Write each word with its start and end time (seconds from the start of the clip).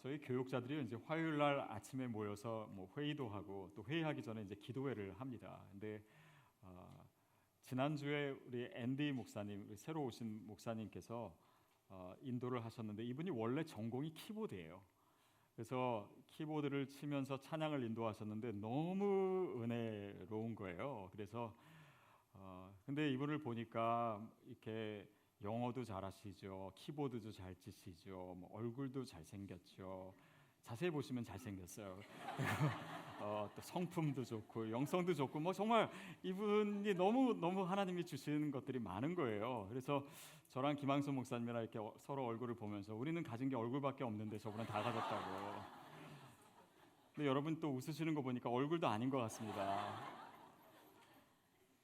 저희 0.00 0.20
교육자들이 0.20 0.84
이제 0.84 0.96
화요일 1.06 1.38
날 1.38 1.58
아침에 1.58 2.06
모여서 2.06 2.68
뭐 2.72 2.88
회의도 2.96 3.28
하고 3.28 3.68
또 3.74 3.84
회의하기 3.84 4.22
전에 4.22 4.42
이제 4.42 4.54
기도회를 4.54 5.12
합니다. 5.18 5.66
근데 5.72 6.00
어, 6.62 7.08
지난주에 7.64 8.30
우리 8.46 8.70
앤디 8.74 9.10
목사님, 9.10 9.66
우리 9.68 9.76
새로 9.76 10.04
오신 10.04 10.46
목사님께서 10.46 11.36
어, 11.88 12.14
인도를 12.20 12.64
하셨는데 12.64 13.02
이분이 13.06 13.30
원래 13.30 13.64
전공이 13.64 14.14
키보드예요. 14.14 14.80
그래서 15.56 16.08
키보드를 16.26 16.88
치면서 16.90 17.40
찬양을 17.40 17.82
인도하셨는데 17.82 18.52
너무 18.52 19.60
은혜로운 19.64 20.54
거예요. 20.54 21.08
그래서 21.10 21.56
어, 22.34 22.72
근데 22.86 23.10
이분을 23.10 23.38
보니까 23.38 24.24
이렇게 24.46 25.08
영어도 25.42 25.84
잘하시죠, 25.84 26.72
키보드도 26.74 27.30
잘 27.32 27.54
치시죠, 27.54 28.34
뭐 28.38 28.50
얼굴도 28.52 29.04
잘 29.04 29.24
생겼죠. 29.24 30.12
자세히 30.62 30.90
보시면 30.90 31.24
잘 31.24 31.38
생겼어요. 31.38 31.98
어, 33.20 33.48
또 33.54 33.60
성품도 33.62 34.24
좋고 34.24 34.70
영성도 34.70 35.14
좋고 35.14 35.40
뭐 35.40 35.52
정말 35.52 35.90
이분이 36.22 36.94
너무 36.94 37.34
너무 37.40 37.62
하나님이 37.62 38.04
주시는 38.04 38.50
것들이 38.50 38.78
많은 38.78 39.14
거예요. 39.14 39.66
그래서 39.70 40.04
저랑 40.50 40.76
김항수 40.76 41.12
목사님이랑 41.12 41.62
이렇게 41.62 41.78
어- 41.78 41.94
서로 42.00 42.26
얼굴을 42.26 42.54
보면서 42.56 42.94
우리는 42.94 43.22
가진 43.22 43.48
게 43.48 43.56
얼굴밖에 43.56 44.04
없는데 44.04 44.38
저분은 44.38 44.66
다 44.66 44.82
가졌다고. 44.82 45.62
근데 47.14 47.28
여러분 47.28 47.58
또 47.60 47.70
웃으시는 47.74 48.14
거 48.14 48.22
보니까 48.22 48.50
얼굴도 48.50 48.86
아닌 48.86 49.08
것 49.10 49.18
같습니다. 49.18 49.94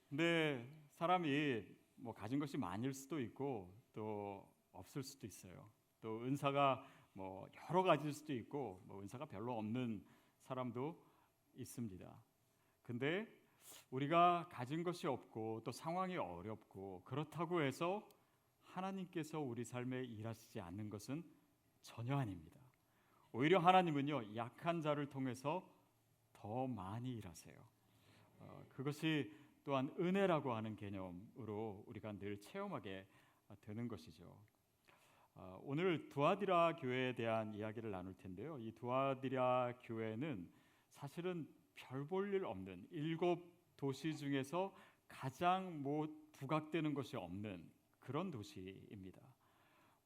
근데 0.08 0.68
사람이 0.92 1.64
뭐 1.96 2.12
가진 2.12 2.38
것이 2.38 2.56
많을 2.56 2.92
수도 2.92 3.20
있고 3.20 3.72
또 3.92 4.48
없을 4.72 5.02
수도 5.02 5.26
있어요. 5.26 5.70
또 6.00 6.22
은사가 6.22 6.84
뭐 7.12 7.48
여러 7.68 7.82
가지일 7.82 8.12
수도 8.12 8.32
있고 8.34 8.82
뭐 8.86 9.00
은사가 9.02 9.26
별로 9.26 9.56
없는 9.58 10.04
사람도 10.40 11.00
있습니다. 11.54 12.22
근데 12.82 13.26
우리가 13.90 14.48
가진 14.50 14.82
것이 14.82 15.06
없고 15.06 15.62
또 15.64 15.72
상황이 15.72 16.16
어렵고 16.16 17.02
그렇다고 17.04 17.62
해서 17.62 18.06
하나님께서 18.62 19.40
우리 19.40 19.64
삶에 19.64 20.04
일하시지 20.04 20.60
않는 20.60 20.90
것은 20.90 21.24
전혀 21.80 22.16
아닙니다. 22.16 22.60
오히려 23.32 23.58
하나님은요 23.58 24.36
약한 24.36 24.82
자를 24.82 25.08
통해서 25.08 25.68
더 26.32 26.66
많이 26.66 27.14
일하세요. 27.14 27.54
어, 28.38 28.66
그것이 28.72 29.43
또한 29.64 29.90
은혜라고 29.98 30.54
하는 30.54 30.76
개념으로 30.76 31.84
우리가 31.86 32.12
늘 32.12 32.38
체험하게 32.40 33.06
되는 33.62 33.88
것이죠. 33.88 34.36
어, 35.36 35.60
오늘 35.64 36.08
두아디라 36.10 36.76
교회에 36.76 37.14
대한 37.14 37.54
이야기를 37.56 37.90
나눌 37.90 38.14
텐데요. 38.14 38.58
이 38.58 38.70
두아디라 38.72 39.74
교회는 39.82 40.48
사실은 40.92 41.48
별 41.74 42.06
볼 42.06 42.32
일 42.34 42.44
없는 42.44 42.86
일곱 42.90 43.52
도시 43.76 44.14
중에서 44.14 44.72
가장 45.08 45.82
뭐 45.82 46.06
부각되는 46.34 46.94
것이 46.94 47.16
없는 47.16 47.68
그런 48.00 48.30
도시입니다. 48.30 49.20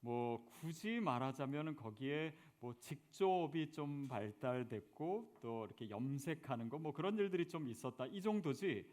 뭐 0.01 0.47
굳이 0.61 1.01
말하자면 1.01 1.77
거기에 1.77 2.33
뭐 2.61 2.73
직조업이 2.79 3.71
좀 3.73 4.07
발달됐고 4.09 5.39
또 5.43 5.67
이렇게 5.67 5.91
염색하는 5.91 6.69
거 6.69 6.79
뭐 6.79 6.93
그런 6.93 7.19
일들이 7.19 7.49
좀 7.49 7.69
있었다 7.69 8.07
이 8.07 8.23
정도지 8.23 8.87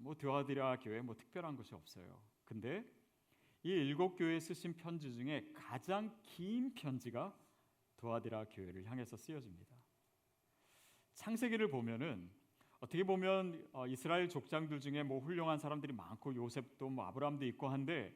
뭐 0.00 0.14
드와디라 0.14 0.78
교회 0.80 1.00
뭐 1.00 1.16
특별한 1.16 1.56
것이 1.56 1.74
없어요. 1.74 2.20
근데 2.44 2.84
이 3.62 3.70
일곱 3.70 4.16
교회 4.16 4.38
쓰신 4.38 4.74
편지 4.76 5.12
중에 5.12 5.50
가장 5.54 6.14
긴 6.22 6.74
편지가 6.74 7.34
드와디라 7.96 8.44
교회를 8.46 8.84
향해서 8.84 9.16
쓰여집니다. 9.16 9.74
창세기를 11.14 11.70
보면은 11.70 12.30
어떻게 12.80 13.02
보면 13.02 13.66
어, 13.72 13.86
이스라엘 13.86 14.28
족장들 14.28 14.80
중에 14.80 15.02
뭐 15.02 15.20
훌륭한 15.20 15.58
사람들이 15.58 15.92
많고 15.94 16.34
요셉도 16.34 16.90
뭐 16.90 17.06
아브라함도 17.06 17.46
있고 17.46 17.68
한데 17.68 18.14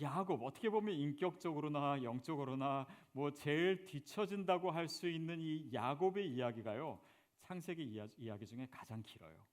야곱 0.00 0.42
어떻게 0.42 0.70
보면 0.70 0.94
인격적으로나 0.94 2.02
영적으로나 2.02 2.86
뭐 3.12 3.30
제일 3.32 3.84
뒤처진다고 3.86 4.70
할 4.70 4.88
수 4.88 5.08
있는 5.08 5.38
이 5.40 5.70
야곱의 5.72 6.28
이야기가요 6.32 6.98
창세기 7.42 7.84
이야, 7.84 8.08
이야기 8.16 8.46
중에 8.46 8.66
가장 8.70 9.02
길어요. 9.02 9.51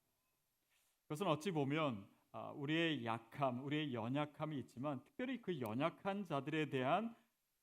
그것은 1.10 1.26
어찌 1.26 1.50
보면 1.50 2.08
아, 2.34 2.52
우리의 2.52 3.04
약함, 3.04 3.66
우리의 3.66 3.96
연약함이 3.96 4.60
있지만 4.60 5.04
특별히 5.04 5.42
그 5.42 5.60
연약한 5.60 6.24
자들에 6.24 6.70
대한 6.70 7.16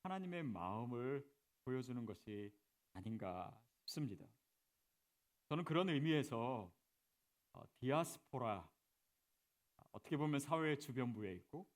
하나님의 0.02 0.42
마음을 0.42 1.24
보여주는 1.64 2.04
것이 2.04 2.52
아닌가 2.92 3.56
싶습니다. 3.84 4.26
저는 5.48 5.62
그런 5.62 5.88
의미에서 5.88 6.68
어, 7.52 7.62
디아스포라 7.76 8.68
어떻게 9.92 10.16
보면 10.16 10.40
사회의 10.40 10.80
주변부에 10.80 11.32
있고 11.34 11.68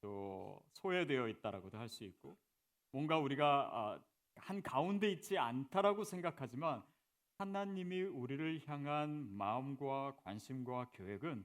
또 0.00 0.64
소외되어 0.70 1.26
있다라고도 1.26 1.78
할 1.78 1.88
수 1.88 2.04
있고 2.04 2.38
뭔가 2.92 3.18
우리가 3.18 3.70
아, 3.72 4.00
한 4.36 4.62
가운데 4.62 5.10
있지 5.10 5.36
않다라고 5.36 6.04
생각하지만 6.04 6.80
하나님이 7.42 8.02
우리를 8.02 8.60
향한 8.68 9.26
마음과 9.36 10.14
관심과 10.18 10.90
계획은 10.92 11.44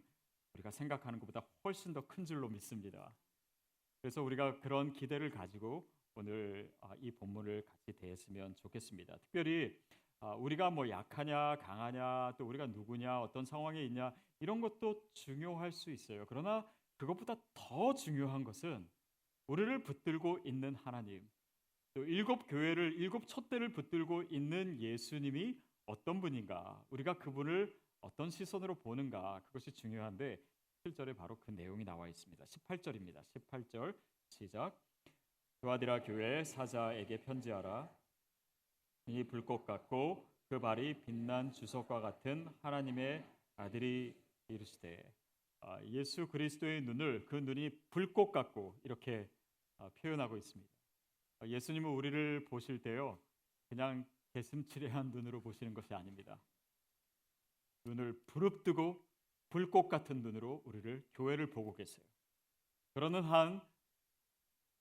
우리가 0.53 0.69
생각하는 0.69 1.19
것보다 1.19 1.41
훨씬 1.63 1.91
더 1.91 2.01
큰 2.01 2.23
줄로 2.23 2.47
믿습니다. 2.49 3.15
그래서 3.99 4.21
우리가 4.21 4.59
그런 4.59 4.91
기대를 4.91 5.31
가지고 5.31 5.89
오늘 6.13 6.71
아, 6.81 6.93
이 6.99 7.09
본문을 7.09 7.65
같이 7.65 7.93
대했으면 7.93 8.53
좋겠습니다. 8.53 9.17
특별히 9.17 9.75
아, 10.19 10.35
우리가 10.35 10.69
뭐 10.69 10.87
약하냐 10.87 11.55
강하냐 11.55 12.35
또 12.37 12.45
우리가 12.45 12.67
누구냐 12.67 13.19
어떤 13.19 13.43
상황에 13.43 13.83
있냐 13.85 14.13
이런 14.39 14.61
것도 14.61 15.09
중요할 15.13 15.71
수 15.71 15.89
있어요. 15.89 16.27
그러나 16.29 16.63
그것보다 16.97 17.37
더 17.55 17.95
중요한 17.95 18.43
것은 18.43 18.87
우리를 19.47 19.83
붙들고 19.83 20.41
있는 20.45 20.75
하나님 20.75 21.27
또 21.95 22.03
일곱 22.03 22.45
교회를 22.47 22.93
일곱 22.99 23.27
촛대를 23.27 23.73
붙들고 23.73 24.25
있는 24.29 24.79
예수님이 24.79 25.59
어떤 25.87 26.21
분인가 26.21 26.85
우리가 26.91 27.17
그분을 27.17 27.75
어떤 28.01 28.29
시선으로 28.29 28.75
보는가 28.75 29.41
그것이 29.45 29.71
중요한데 29.71 30.39
7절에 30.83 31.15
바로 31.17 31.39
그 31.39 31.51
내용이 31.51 31.83
나와 31.83 32.07
있습니다. 32.07 32.45
18절입니다. 32.45 33.23
18절 33.25 33.97
시작 34.27 34.79
두아디라 35.61 36.03
교회 36.03 36.43
사자에게 36.43 37.21
편지하라 37.21 37.89
이 39.07 39.23
불꽃 39.23 39.65
같고 39.65 40.29
그 40.49 40.59
발이 40.59 41.03
빛난 41.03 41.51
주석과 41.51 42.01
같은 42.01 42.47
하나님의 42.61 43.25
아들이 43.55 44.15
이르시되 44.49 45.03
아, 45.61 45.81
예수 45.85 46.27
그리스도의 46.27 46.81
눈을 46.81 47.25
그 47.25 47.35
눈이 47.35 47.71
불꽃 47.89 48.31
같고 48.31 48.79
이렇게 48.83 49.29
아, 49.79 49.89
표현하고 49.89 50.37
있습니다. 50.37 50.71
아, 51.39 51.47
예수님은 51.47 51.89
우리를 51.89 52.45
보실 52.45 52.81
때요 52.81 53.17
그냥 53.67 54.05
개슴츠레한 54.31 55.11
눈으로 55.11 55.41
보시는 55.41 55.73
것이 55.73 55.93
아닙니다. 55.93 56.39
눈을 57.85 58.19
부릅뜨고 58.27 59.03
불꽃 59.49 59.87
같은 59.87 60.21
눈으로 60.21 60.61
우리를 60.65 61.07
교회를 61.13 61.49
보고 61.49 61.73
계세요. 61.73 62.05
그러는 62.93 63.23
한 63.23 63.61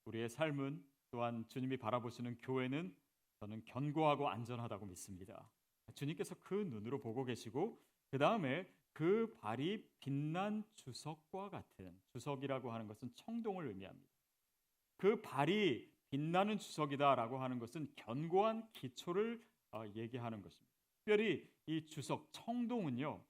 우리의 0.05 0.29
삶은 0.29 0.83
또한 1.09 1.47
주님이 1.47 1.77
바라보시는 1.77 2.39
교회는 2.41 2.95
저는 3.39 3.63
견고하고 3.65 4.29
안전하다고 4.29 4.85
믿습니다. 4.87 5.49
주님께서 5.93 6.35
그 6.43 6.53
눈으로 6.53 6.99
보고 6.99 7.23
계시고 7.23 7.81
그 8.09 8.17
다음에 8.17 8.69
그 8.93 9.35
발이 9.39 9.87
빛난 9.99 10.63
주석과 10.75 11.49
같은 11.49 11.99
주석이라고 12.09 12.71
하는 12.71 12.87
것은 12.87 13.11
청동을 13.15 13.67
의미합니다. 13.67 14.09
그 14.97 15.21
발이 15.21 15.87
빛나는 16.09 16.57
주석이다라고 16.57 17.37
하는 17.37 17.59
것은 17.59 17.87
견고한 17.95 18.67
기초를 18.73 19.41
어, 19.71 19.83
얘기하는 19.95 20.41
것입니다. 20.41 20.71
특별히 20.99 21.47
이 21.65 21.85
주석 21.85 22.29
청동은요 22.31 23.21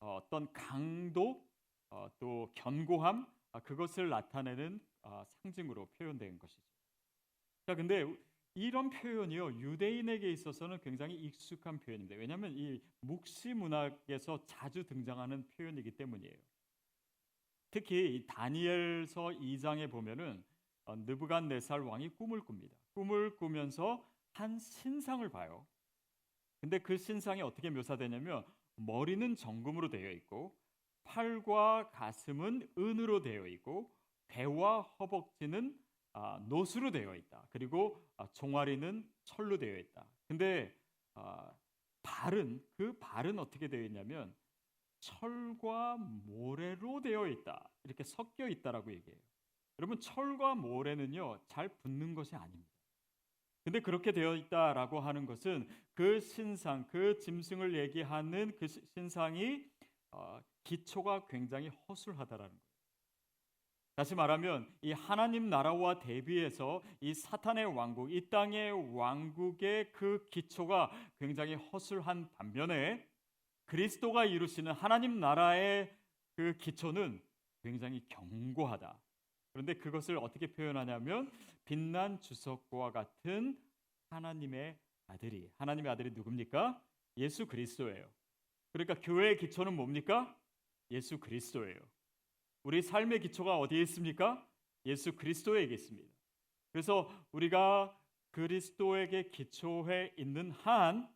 어, 0.00 0.16
어떤 0.16 0.52
강도 0.52 1.44
어, 1.90 2.08
또 2.18 2.50
견고함 2.54 3.26
아, 3.52 3.60
그것을 3.60 4.08
나타내는 4.08 4.80
아, 5.02 5.24
상징으로 5.42 5.86
표현된 5.98 6.38
것이죠. 6.38 6.62
자, 7.66 7.74
근데 7.74 8.04
이런 8.54 8.90
표현이요 8.90 9.60
유대인에게 9.60 10.30
있어서는 10.32 10.80
굉장히 10.80 11.14
익숙한 11.16 11.80
표현입니다. 11.80 12.16
왜냐하면 12.16 12.52
이 12.56 12.80
묵시 13.00 13.54
문학에서 13.54 14.44
자주 14.44 14.84
등장하는 14.84 15.46
표현이기 15.50 15.92
때문이에요. 15.92 16.36
특히 17.70 18.16
이 18.16 18.26
다니엘서 18.26 19.22
2장에 19.40 19.90
보면은 19.90 20.42
어, 20.42 20.49
느부갓네살 20.96 21.80
왕이 21.80 22.10
꿈을 22.10 22.44
꿉니다. 22.44 22.76
꿈을 22.94 23.36
꾸면서 23.36 24.04
한 24.32 24.58
신상을 24.58 25.28
봐요. 25.30 25.66
근데 26.60 26.78
그 26.78 26.96
신상이 26.96 27.42
어떻게 27.42 27.70
묘사되냐면 27.70 28.44
머리는 28.76 29.36
정금으로 29.36 29.88
되어 29.88 30.10
있고 30.12 30.56
팔과 31.04 31.90
가슴은 31.90 32.68
은으로 32.78 33.22
되어 33.22 33.46
있고 33.46 33.92
배와 34.28 34.82
허벅지는 34.82 35.76
아, 36.12 36.40
노수로 36.48 36.90
되어 36.90 37.14
있다. 37.14 37.48
그리고 37.52 38.04
아, 38.16 38.26
종아리는 38.32 39.08
철로 39.24 39.58
되어 39.58 39.78
있다. 39.78 40.04
근데 40.26 40.74
아, 41.14 41.52
발은 42.02 42.64
그 42.72 42.96
발은 42.98 43.38
어떻게 43.38 43.68
되어 43.68 43.82
있냐면 43.84 44.34
철과 45.00 45.96
모래로 45.96 47.00
되어 47.00 47.26
있다. 47.26 47.68
이렇게 47.84 48.04
섞여 48.04 48.48
있다라고 48.48 48.92
얘기해요. 48.92 49.20
여러분 49.78 49.98
철과 50.00 50.54
모래는요 50.54 51.38
잘 51.46 51.68
붙는 51.68 52.14
것이 52.14 52.34
아닙니다. 52.36 52.68
근데 53.64 53.80
그렇게 53.80 54.12
되어 54.12 54.34
있다라고 54.36 55.00
하는 55.00 55.26
것은 55.26 55.68
그 55.94 56.18
신상, 56.20 56.86
그 56.88 57.18
짐승을 57.18 57.74
얘기하는 57.78 58.56
그 58.58 58.66
시- 58.66 58.80
신상이 58.94 59.64
어, 60.12 60.40
기초가 60.64 61.26
굉장히 61.28 61.68
허술하다라는 61.68 62.50
거예요. 62.50 62.70
다시 63.96 64.14
말하면 64.14 64.66
이 64.80 64.92
하나님 64.92 65.50
나라와 65.50 65.98
대비해서 65.98 66.82
이 67.00 67.12
사탄의 67.12 67.66
왕국, 67.66 68.10
이 68.10 68.30
땅의 68.30 68.94
왕국의 68.96 69.92
그 69.92 70.26
기초가 70.30 70.90
굉장히 71.18 71.54
허술한 71.54 72.30
반면에 72.38 73.06
그리스도가 73.66 74.24
이루시는 74.24 74.72
하나님 74.72 75.20
나라의 75.20 75.94
그 76.34 76.56
기초는 76.56 77.22
굉장히 77.62 78.02
견고하다. 78.08 78.98
그런데 79.52 79.74
그것을 79.74 80.18
어떻게 80.18 80.46
표현하냐면 80.46 81.30
빛난 81.64 82.20
주석과 82.20 82.92
같은 82.92 83.58
하나님의 84.10 84.78
아들이 85.06 85.50
하나님의 85.56 85.90
아들이 85.90 86.10
누굽니까? 86.12 86.80
예수 87.16 87.46
그리스도예요. 87.46 88.08
그러니까 88.72 88.94
교회의 89.00 89.36
기초는 89.36 89.74
뭡니까? 89.74 90.36
예수 90.90 91.18
그리스도예요. 91.18 91.80
우리 92.62 92.82
삶의 92.82 93.20
기초가 93.20 93.58
어디에 93.58 93.82
있습니까? 93.82 94.46
예수 94.86 95.14
그리스도에 95.14 95.64
있습니다. 95.64 96.08
그래서 96.72 97.10
우리가 97.32 97.96
그리스도에게 98.30 99.30
기초해 99.30 100.14
있는 100.16 100.52
한 100.52 101.12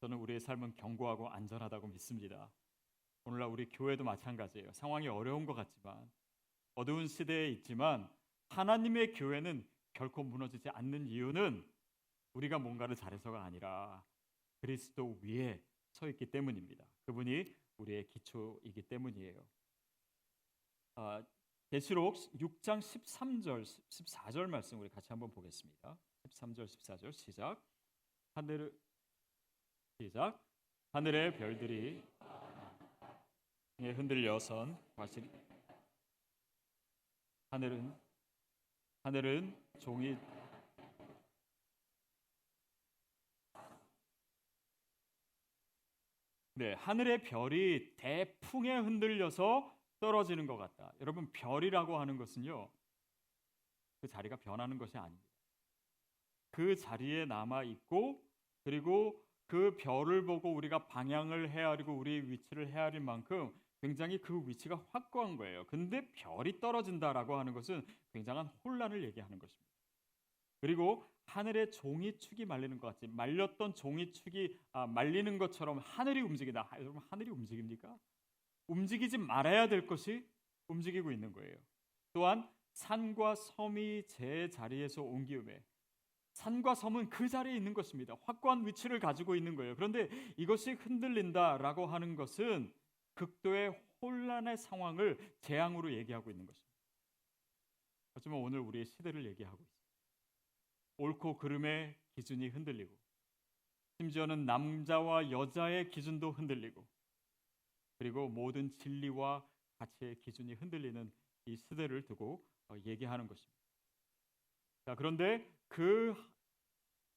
저는 0.00 0.16
우리의 0.18 0.40
삶은 0.40 0.76
견고하고 0.76 1.28
안전하다고 1.28 1.88
믿습니다. 1.88 2.50
오늘날 3.24 3.48
우리 3.48 3.70
교회도 3.70 4.04
마찬가지예요. 4.04 4.72
상황이 4.72 5.08
어려운 5.08 5.46
것 5.46 5.54
같지만 5.54 6.10
어두운 6.74 7.06
시대에 7.06 7.48
있지만 7.50 8.08
하나님의 8.48 9.12
교회는 9.12 9.66
결코 9.92 10.22
무너지지 10.22 10.68
않는 10.70 11.08
이유는 11.08 11.64
우리가 12.34 12.58
뭔가를 12.58 12.96
잘해서가 12.96 13.44
아니라 13.44 14.04
그리스도 14.60 15.18
위에 15.22 15.62
서 15.92 16.08
있기 16.08 16.26
때문입니다. 16.26 16.84
그분이 17.04 17.54
우리의 17.76 18.08
기초이기 18.08 18.82
때문이에요. 18.82 19.40
아, 20.96 21.24
계시록 21.68 22.16
6장 22.36 22.80
13절 22.80 23.62
14절 23.62 24.46
말씀 24.46 24.80
우리 24.80 24.88
같이 24.88 25.08
한번 25.10 25.30
보겠습니다. 25.32 25.98
13절 26.24 26.66
14절 26.66 27.12
시작. 27.12 27.64
하늘 28.34 28.72
시작. 29.98 30.44
하늘의 30.92 31.36
별들이 31.36 32.02
흔들려 33.78 34.38
선 34.38 34.78
과실 34.94 35.28
하늘은 37.54 37.94
하늘은 39.04 39.56
종이 39.78 40.16
네, 46.54 46.72
하늘의 46.72 47.22
별이 47.22 47.94
대풍에 47.96 48.78
흔들려서 48.78 49.72
떨어지는 50.00 50.48
것 50.48 50.56
같다. 50.56 50.92
여러분 51.00 51.30
별이라고 51.30 51.96
하는 51.96 52.16
것은요. 52.16 52.68
그 54.00 54.08
자리가 54.08 54.34
변하는 54.34 54.76
것이 54.76 54.98
아닙니다. 54.98 55.24
그 56.50 56.74
자리에 56.74 57.24
남아 57.24 57.62
있고 57.62 58.20
그리고 58.64 59.24
그 59.46 59.76
별을 59.76 60.24
보고 60.24 60.52
우리가 60.52 60.88
방향을 60.88 61.50
헤아리고 61.50 61.92
우리의 61.92 62.28
위치를 62.28 62.72
헤아릴 62.72 62.98
만큼 62.98 63.54
굉장히 63.84 64.16
그 64.16 64.42
위치가 64.46 64.82
확고한 64.92 65.36
거예요. 65.36 65.66
근데 65.66 66.10
별이 66.14 66.58
떨어진다라고 66.58 67.36
하는 67.36 67.52
것은 67.52 67.84
굉장한 68.14 68.46
혼란을 68.64 69.04
얘기하는 69.04 69.38
것입니다. 69.38 69.68
그리고 70.62 71.04
하늘의 71.26 71.70
종이 71.70 72.18
축이 72.18 72.46
말리는 72.46 72.78
것 72.78 72.86
같이 72.86 73.06
말렸던 73.08 73.74
종이 73.74 74.10
축이 74.10 74.58
아, 74.72 74.86
말리는 74.86 75.36
것처럼 75.36 75.80
하늘이 75.80 76.22
움직이다. 76.22 76.66
아, 76.70 76.80
여러분 76.80 77.02
하늘이 77.10 77.28
움직입니까? 77.28 77.94
움직이지 78.68 79.18
말아야 79.18 79.68
될 79.68 79.86
것이 79.86 80.26
움직이고 80.68 81.12
있는 81.12 81.34
거예요. 81.34 81.54
또한 82.14 82.48
산과 82.72 83.34
섬이 83.34 84.06
제 84.06 84.48
자리에서 84.48 85.02
옮기음에 85.02 85.62
산과 86.32 86.74
섬은 86.74 87.10
그 87.10 87.28
자리에 87.28 87.54
있는 87.54 87.74
것입니다. 87.74 88.16
확고한 88.22 88.66
위치를 88.66 88.98
가지고 88.98 89.36
있는 89.36 89.54
거예요. 89.54 89.76
그런데 89.76 90.08
이것이 90.38 90.72
흔들린다라고 90.72 91.84
하는 91.84 92.16
것은 92.16 92.72
극도의 93.14 93.70
혼란의 94.00 94.56
상황을 94.56 95.18
재앙으로 95.40 95.92
얘기하고 95.92 96.30
있는 96.30 96.46
것입니다. 96.46 96.74
하지만 98.14 98.40
오늘 98.40 98.60
우리의 98.60 98.84
시대를 98.84 99.24
얘기하고 99.26 99.62
있습니다. 99.62 99.74
옳고 100.96 101.38
그름의 101.38 101.98
기준이 102.12 102.48
흔들리고 102.48 102.96
심지어는 103.98 104.44
남자와 104.44 105.30
여자의 105.30 105.90
기준도 105.90 106.32
흔들리고 106.32 106.86
그리고 107.98 108.28
모든 108.28 108.74
진리와 108.76 109.44
가치의 109.78 110.20
기준이 110.20 110.54
흔들리는 110.54 111.12
이 111.46 111.56
시대를 111.56 112.02
두고 112.02 112.44
어, 112.68 112.76
얘기하는 112.84 113.28
것입니다. 113.28 113.54
자, 114.84 114.94
그런데 114.94 115.46
그 115.68 116.14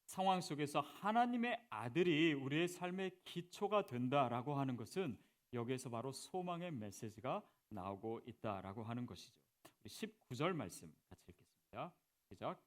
상황 0.04 0.40
속에서 0.40 0.80
하나님의 0.80 1.66
아들이 1.68 2.32
우리의 2.32 2.68
삶의 2.68 3.12
기초가 3.24 3.86
된다라고 3.86 4.54
하는 4.54 4.76
것은 4.76 5.18
여기에서 5.52 5.88
바로 5.88 6.12
소망의 6.12 6.72
메시지가 6.72 7.42
나오고 7.70 8.20
있다라고 8.26 8.82
하는 8.82 9.06
것이죠. 9.06 9.36
19절 9.86 10.52
말씀 10.52 10.92
같이 11.08 11.32
읽겠습니다. 11.32 11.92
시작. 12.28 12.62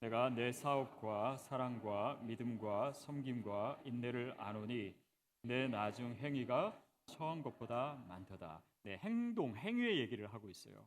내가 0.00 0.30
내 0.30 0.52
사업과 0.52 1.36
사랑과 1.36 2.20
믿음과 2.22 2.92
섬김과 2.92 3.82
인내를 3.84 4.34
아노니 4.38 4.94
내 5.42 5.66
나중 5.68 6.14
행위가 6.16 6.80
처음 7.06 7.42
것보다 7.42 8.04
많도다. 8.08 8.62
네, 8.82 8.98
행동, 8.98 9.56
행위의 9.56 9.98
얘기를 9.98 10.32
하고 10.32 10.48
있어요. 10.48 10.86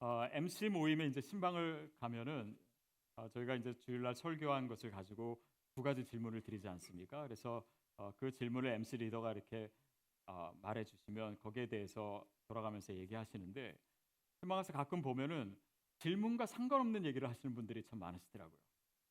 어, 0.00 0.28
MC 0.32 0.68
모임에 0.68 1.06
이제 1.06 1.20
신방을 1.20 1.92
가면은 1.98 2.56
어, 3.16 3.28
저희가 3.28 3.54
이제 3.56 3.74
주일날 3.78 4.14
설교한 4.14 4.68
것을 4.68 4.90
가지고 4.90 5.40
두 5.72 5.82
가지 5.82 6.04
질문을 6.04 6.42
드리지 6.42 6.68
않습니까? 6.68 7.22
그래서 7.24 7.64
어, 7.96 8.12
그 8.16 8.32
질문을 8.32 8.70
MC 8.70 8.96
리더가 8.96 9.32
이렇게 9.32 9.70
어, 10.28 10.52
말해 10.60 10.84
주시면 10.84 11.38
거기에 11.40 11.66
대해서 11.66 12.24
돌아가면서 12.46 12.94
얘기하시는데 12.94 13.78
신방에서 14.40 14.72
가끔 14.72 15.02
보면은 15.02 15.56
질문과 15.96 16.46
상관없는 16.46 17.04
얘기를 17.06 17.28
하시는 17.28 17.54
분들이 17.54 17.82
참 17.82 17.98
많으시더라고요. 17.98 18.58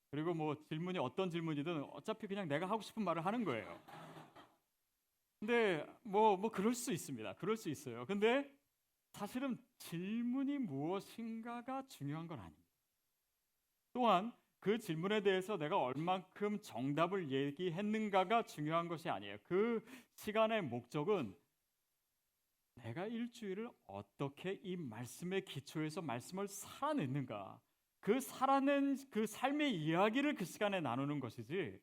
그리고 0.10 0.34
뭐 0.34 0.56
질문이 0.64 1.00
어떤 1.00 1.30
질문이든 1.30 1.84
어차피 1.92 2.28
그냥 2.28 2.48
내가 2.48 2.70
하고 2.70 2.82
싶은 2.82 3.04
말을 3.04 3.26
하는 3.26 3.44
거예요. 3.44 3.82
근데 5.40 5.86
뭐뭐 6.04 6.50
그럴 6.50 6.74
수 6.74 6.94
있습니다. 6.94 7.34
그럴 7.34 7.58
수 7.58 7.70
있어요. 7.70 8.06
근데 8.06 8.50
사실은 9.12 9.58
질문이 9.78 10.60
무엇인가가 10.60 11.86
중요한 11.88 12.28
건 12.28 12.40
아닙니다. 12.40 12.70
또한 13.92 14.32
그 14.68 14.78
질문에 14.78 15.22
대해서 15.22 15.56
내가 15.56 15.80
얼만큼 15.80 16.62
정답을 16.62 17.32
얘기했는가가 17.32 18.44
중요한 18.44 18.90
것이 18.90 19.08
아니에요. 19.08 19.38
그 19.46 19.82
시간의 20.12 20.62
목적은 20.64 21.34
내가 22.74 23.06
일주일을 23.06 23.70
어떻게 23.86 24.60
이 24.62 24.76
말씀의 24.76 25.46
기초에서 25.46 26.02
말씀을 26.02 26.50
살아냈는가. 26.50 27.62
그 28.02 28.20
살아낸 28.20 28.98
그 29.10 29.26
삶의 29.26 29.74
이야기를 29.74 30.36
그 30.36 30.44
시간에 30.44 30.82
나누는 30.82 31.22
것이지 31.22 31.80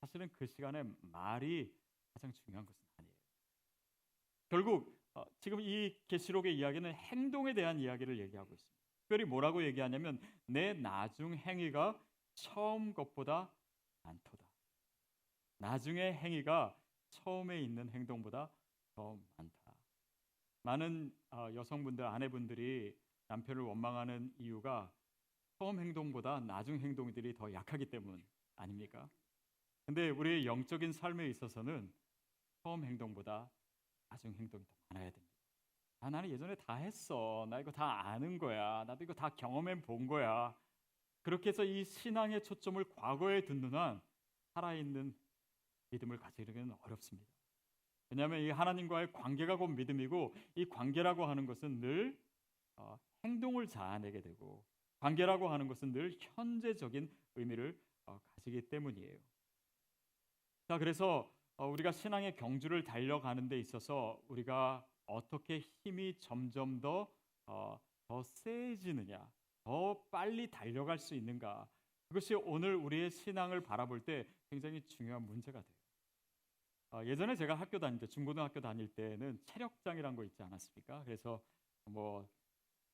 사실은 0.00 0.30
그 0.38 0.46
시간에 0.46 0.84
말이 1.00 1.74
가장 2.14 2.32
중요한 2.34 2.64
것은 2.64 2.80
아니에요. 2.98 3.14
결국 4.46 4.96
어, 5.14 5.24
지금 5.40 5.60
이 5.60 5.92
계시록의 6.06 6.56
이야기는 6.56 6.94
행동에 6.94 7.52
대한 7.52 7.80
이야기를 7.80 8.20
얘기하고 8.20 8.54
있습니다. 8.54 8.80
특별히 9.00 9.24
뭐라고 9.24 9.64
얘기하냐면 9.64 10.20
내 10.46 10.72
나중 10.72 11.34
행위가 11.34 12.00
처음 12.34 12.92
것보다 12.92 13.50
많도다. 14.02 14.44
나중의 15.58 16.14
행위가 16.14 16.76
처음에 17.10 17.60
있는 17.62 17.88
행동보다 17.90 18.50
더 18.94 19.18
많다. 19.36 19.72
많은 20.62 21.14
어, 21.30 21.48
여성분들 21.54 22.04
아내분들이 22.04 22.96
남편을 23.28 23.62
원망하는 23.62 24.32
이유가 24.38 24.92
처음 25.58 25.80
행동보다 25.80 26.40
나중 26.40 26.78
행동들이 26.78 27.34
더 27.34 27.52
약하기 27.52 27.90
때문 27.90 28.24
아닙니까? 28.56 29.08
근데 29.86 30.10
우리의 30.10 30.46
영적인 30.46 30.92
삶에 30.92 31.28
있어서는 31.28 31.92
처음 32.62 32.84
행동보다 32.84 33.50
나중 34.08 34.32
행동이 34.34 34.64
더 34.64 34.74
많아야 34.88 35.10
됩니다. 35.10 35.32
아, 36.00 36.10
나는 36.10 36.30
예전에 36.30 36.54
다 36.56 36.74
했어. 36.74 37.46
나 37.48 37.60
이거 37.60 37.70
다 37.70 38.08
아는 38.08 38.38
거야. 38.38 38.84
나도 38.86 39.04
이거 39.04 39.14
다 39.14 39.28
경험해 39.28 39.80
본 39.82 40.06
거야. 40.06 40.54
그렇게 41.22 41.50
해서 41.50 41.64
이 41.64 41.84
신앙의 41.84 42.44
초점을 42.44 42.82
과거에 42.94 43.44
둔한 43.44 44.00
살아있는 44.54 45.14
믿음을 45.90 46.18
가지기는 46.18 46.74
어렵습니다. 46.82 47.28
왜냐하면 48.10 48.42
이 48.42 48.50
하나님과의 48.50 49.12
관계가 49.12 49.56
곧 49.56 49.68
믿음이고 49.68 50.34
이 50.54 50.68
관계라고 50.68 51.24
하는 51.24 51.46
것은 51.46 51.80
늘 51.80 52.18
어, 52.76 52.98
행동을 53.24 53.68
자아내게 53.68 54.20
되고 54.20 54.62
관계라고 54.98 55.48
하는 55.48 55.68
것은 55.68 55.92
늘 55.92 56.16
현재적인 56.20 57.10
의미를 57.36 57.78
어, 58.06 58.20
가지기 58.34 58.68
때문이에요. 58.68 59.18
자, 60.68 60.78
그래서 60.78 61.30
어, 61.56 61.68
우리가 61.68 61.92
신앙의 61.92 62.36
경주를 62.36 62.84
달려가는 62.84 63.48
데 63.48 63.58
있어서 63.58 64.22
우리가 64.28 64.86
어떻게 65.06 65.58
힘이 65.58 66.14
점점 66.18 66.80
더, 66.80 67.10
어, 67.46 67.80
더 68.06 68.22
세지느냐, 68.22 69.26
더 69.64 70.04
빨리 70.10 70.50
달려갈 70.50 70.98
수 70.98 71.14
있는가. 71.14 71.68
그것이 72.08 72.34
오늘 72.34 72.74
우리의 72.74 73.10
신앙을 73.10 73.62
바라볼 73.62 74.00
때 74.00 74.26
굉장히 74.50 74.82
중요한 74.82 75.22
문제가 75.22 75.62
돼요. 75.62 75.82
어, 76.92 77.02
예전에 77.04 77.34
제가 77.34 77.54
학교 77.54 77.78
다닐 77.78 77.98
때, 77.98 78.06
중고등학교 78.06 78.60
다닐 78.60 78.86
때는 78.86 79.40
체력장이란 79.44 80.14
거 80.14 80.24
있지 80.24 80.42
않았습니까? 80.42 81.04
그래서 81.04 81.42
뭐, 81.86 82.28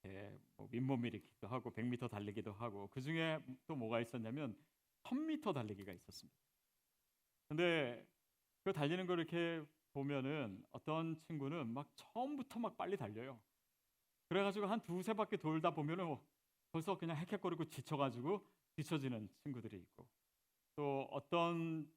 예, 0.07 0.39
뭐 0.57 0.69
윗몸 0.71 1.05
일으키기도 1.07 1.49
하고 1.49 1.71
100m 1.73 2.09
달리기도 2.09 2.53
하고 2.53 2.89
그 2.89 3.01
중에 3.01 3.41
또 3.67 3.75
뭐가 3.75 4.01
있었냐면 4.01 4.57
1000m 5.03 5.53
달리기가 5.53 5.93
있었습니다. 5.93 6.39
근데 7.49 8.07
그 8.63 8.73
달리는 8.73 9.05
걸 9.07 9.19
이렇게 9.19 9.65
보면은 9.93 10.63
어떤 10.71 11.19
친구는 11.19 11.69
막 11.69 11.91
처음부터 11.97 12.61
막 12.61 12.77
빨리 12.77 12.97
달려요. 12.97 13.41
그래가지고 14.29 14.67
한 14.67 14.81
두세 14.85 15.15
바퀴 15.15 15.39
돌다 15.39 15.71
보면은 15.73 16.19
벌써 16.71 16.97
그냥 16.97 17.17
헥헥거리고 17.17 17.65
지쳐가지고 17.67 18.47
뒤처지는 18.77 19.29
친구들이 19.43 19.77
있고 19.79 20.07
또 20.77 21.09
어떤 21.11 21.91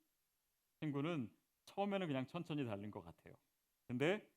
친구는 0.79 1.29
처음에는 1.65 2.07
그냥 2.07 2.25
천천히 2.25 2.65
달린 2.65 2.89
것 2.89 3.01
같아요. 3.03 3.35
근데 3.87 4.27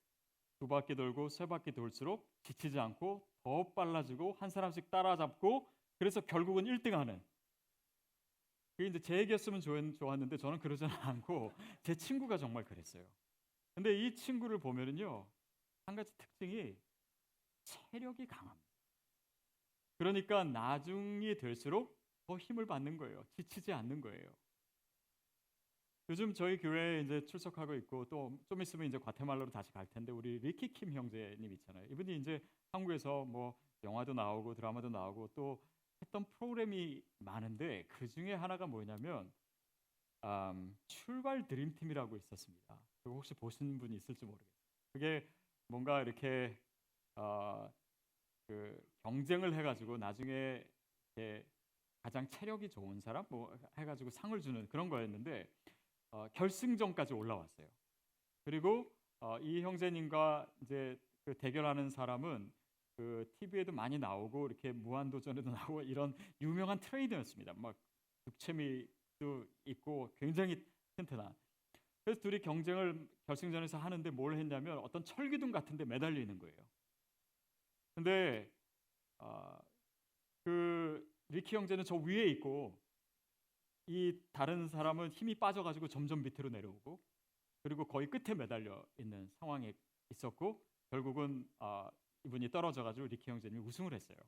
두 0.59 0.69
바퀴 0.69 0.95
돌고 0.95 1.29
세 1.31 1.47
바퀴 1.47 1.73
돌수록 1.73 2.29
지치지 2.43 2.79
않고 2.79 3.27
더 3.43 3.73
빨라지고 3.73 4.35
한 4.39 4.51
사람씩 4.51 4.91
따라잡고 4.91 5.71
그래서 5.99 6.21
결국은 6.21 6.65
1등하는 6.65 7.23
그게 8.77 8.89
이제 8.89 8.99
제 8.99 9.19
얘기였으면 9.19 9.61
좋- 9.61 9.97
좋았는데 9.97 10.37
저는 10.37 10.59
그러지는 10.59 10.91
않고 10.97 11.53
제 11.83 11.95
친구가 11.95 12.37
정말 12.39 12.65
그랬어요. 12.65 13.07
근데 13.75 13.95
이 13.95 14.15
친구를 14.15 14.59
보면은요 14.59 15.27
한 15.87 15.95
가지 15.97 16.11
특징이 16.17 16.77
체력이 17.63 18.27
강합니다. 18.27 18.64
그러니까 19.99 20.45
나중이 20.45 21.37
될수록 21.37 21.99
더 22.27 22.37
힘을 22.39 22.67
받는 22.67 22.97
거예요. 22.97 23.25
지치지 23.33 23.73
않는 23.73 24.01
거예요. 24.01 24.29
요즘 26.11 26.35
저희 26.35 26.59
교회에 26.59 27.01
이제 27.01 27.25
출석하고 27.27 27.75
있고 27.75 28.05
또 28.07 28.31
좀 28.49 28.61
있으면 28.63 28.87
이제 28.87 28.99
과테말라로 28.99 29.51
다시 29.51 29.73
갈 29.73 29.87
텐데 29.87 30.13
우리 30.13 30.39
리키 30.39 30.73
킴 30.73 30.93
형제님 30.93 31.53
있잖아요. 31.55 31.87
이분이 31.91 32.17
이제 32.19 32.43
한국에서 32.73 33.25
뭐 33.25 33.59
영화도 33.83 34.15
나오고 34.15 34.55
드라마도 34.55 34.89
나오고 34.91 35.29
또 35.35 35.63
했던 36.03 36.25
프로그램이 36.37 37.03
많은데 37.19 37.85
그 37.89 38.07
중에 38.09 38.35
하나가 38.35 38.67
뭐냐면 38.67 39.33
음, 40.25 40.77
출발 40.87 41.47
드림팀이라고 41.47 42.17
있었습니다. 42.17 42.79
그거 43.03 43.17
혹시 43.17 43.35
보신 43.35 43.79
분이 43.79 43.97
있을지 43.97 44.25
모르겠어요. 44.25 44.55
그게 44.93 45.27
뭔가 45.69 46.03
이렇게 46.03 46.59
어, 47.17 47.73
그 48.47 48.81
경쟁을 49.05 49.55
해가지고 49.55 49.99
나중에 49.99 50.65
가장 52.03 52.29
체력이 52.29 52.69
좋은 52.71 53.01
사람 53.01 53.25
뭐 53.29 53.57
해가지고 53.79 54.11
상을 54.11 54.39
주는 54.41 54.67
그런 54.67 54.89
거였는데 54.89 55.47
어, 56.11 56.29
결승전까지 56.33 57.13
올라왔어요. 57.13 57.69
그리고 58.45 58.91
어, 59.21 59.39
이 59.41 59.63
형제님과 59.63 60.47
이제 60.61 60.99
그 61.25 61.35
대결하는 61.35 61.91
사람은 61.91 62.53
그 62.97 63.31
TV에도 63.39 63.73
많이 63.73 63.99
나오고 63.99 64.47
이렇게 64.47 64.73
무한도전에도 64.73 65.51
나오고 65.51 65.83
이런 65.83 66.15
유명한 66.41 66.79
트레이너였습니다. 66.81 67.53
막 67.57 67.77
육체미도 68.27 69.47
있고 69.67 70.11
굉장히 70.19 70.65
튼튼한. 70.97 71.35
그래서 72.05 72.21
둘이 72.21 72.39
경쟁을 72.41 73.09
결승전에서 73.27 73.79
하는데 73.79 74.11
뭘 74.11 74.35
했냐면 74.35 74.79
어떤 74.79 75.05
철기둥 75.05 75.51
같은데 75.51 75.85
매달려 75.85 76.21
있는 76.21 76.39
거예요. 76.39 76.57
근데 77.95 78.51
어, 79.25 79.59
그 80.45 81.11
리키 81.29 81.57
형제는 81.57 81.85
저 81.85 81.97
위에 81.97 82.27
있고 82.33 82.79
이 83.87 84.19
다른 84.33 84.69
사람은 84.69 85.11
힘이 85.11 85.35
빠져가지고 85.35 85.89
점점 85.89 86.23
밑으로 86.23 86.51
내려오고 86.51 87.03
그리고 87.63 87.87
거의 87.87 88.09
끝에 88.09 88.35
매달려 88.35 88.85
있는 88.99 89.31
상황에 89.33 89.73
있었고 90.11 90.63
결국은 90.91 91.49
아, 91.59 91.91
이분이 92.25 92.51
떨어져가지고 92.51 93.07
리키 93.07 93.31
형제님이 93.31 93.63
우승을 93.63 93.95
했어요. 93.95 94.19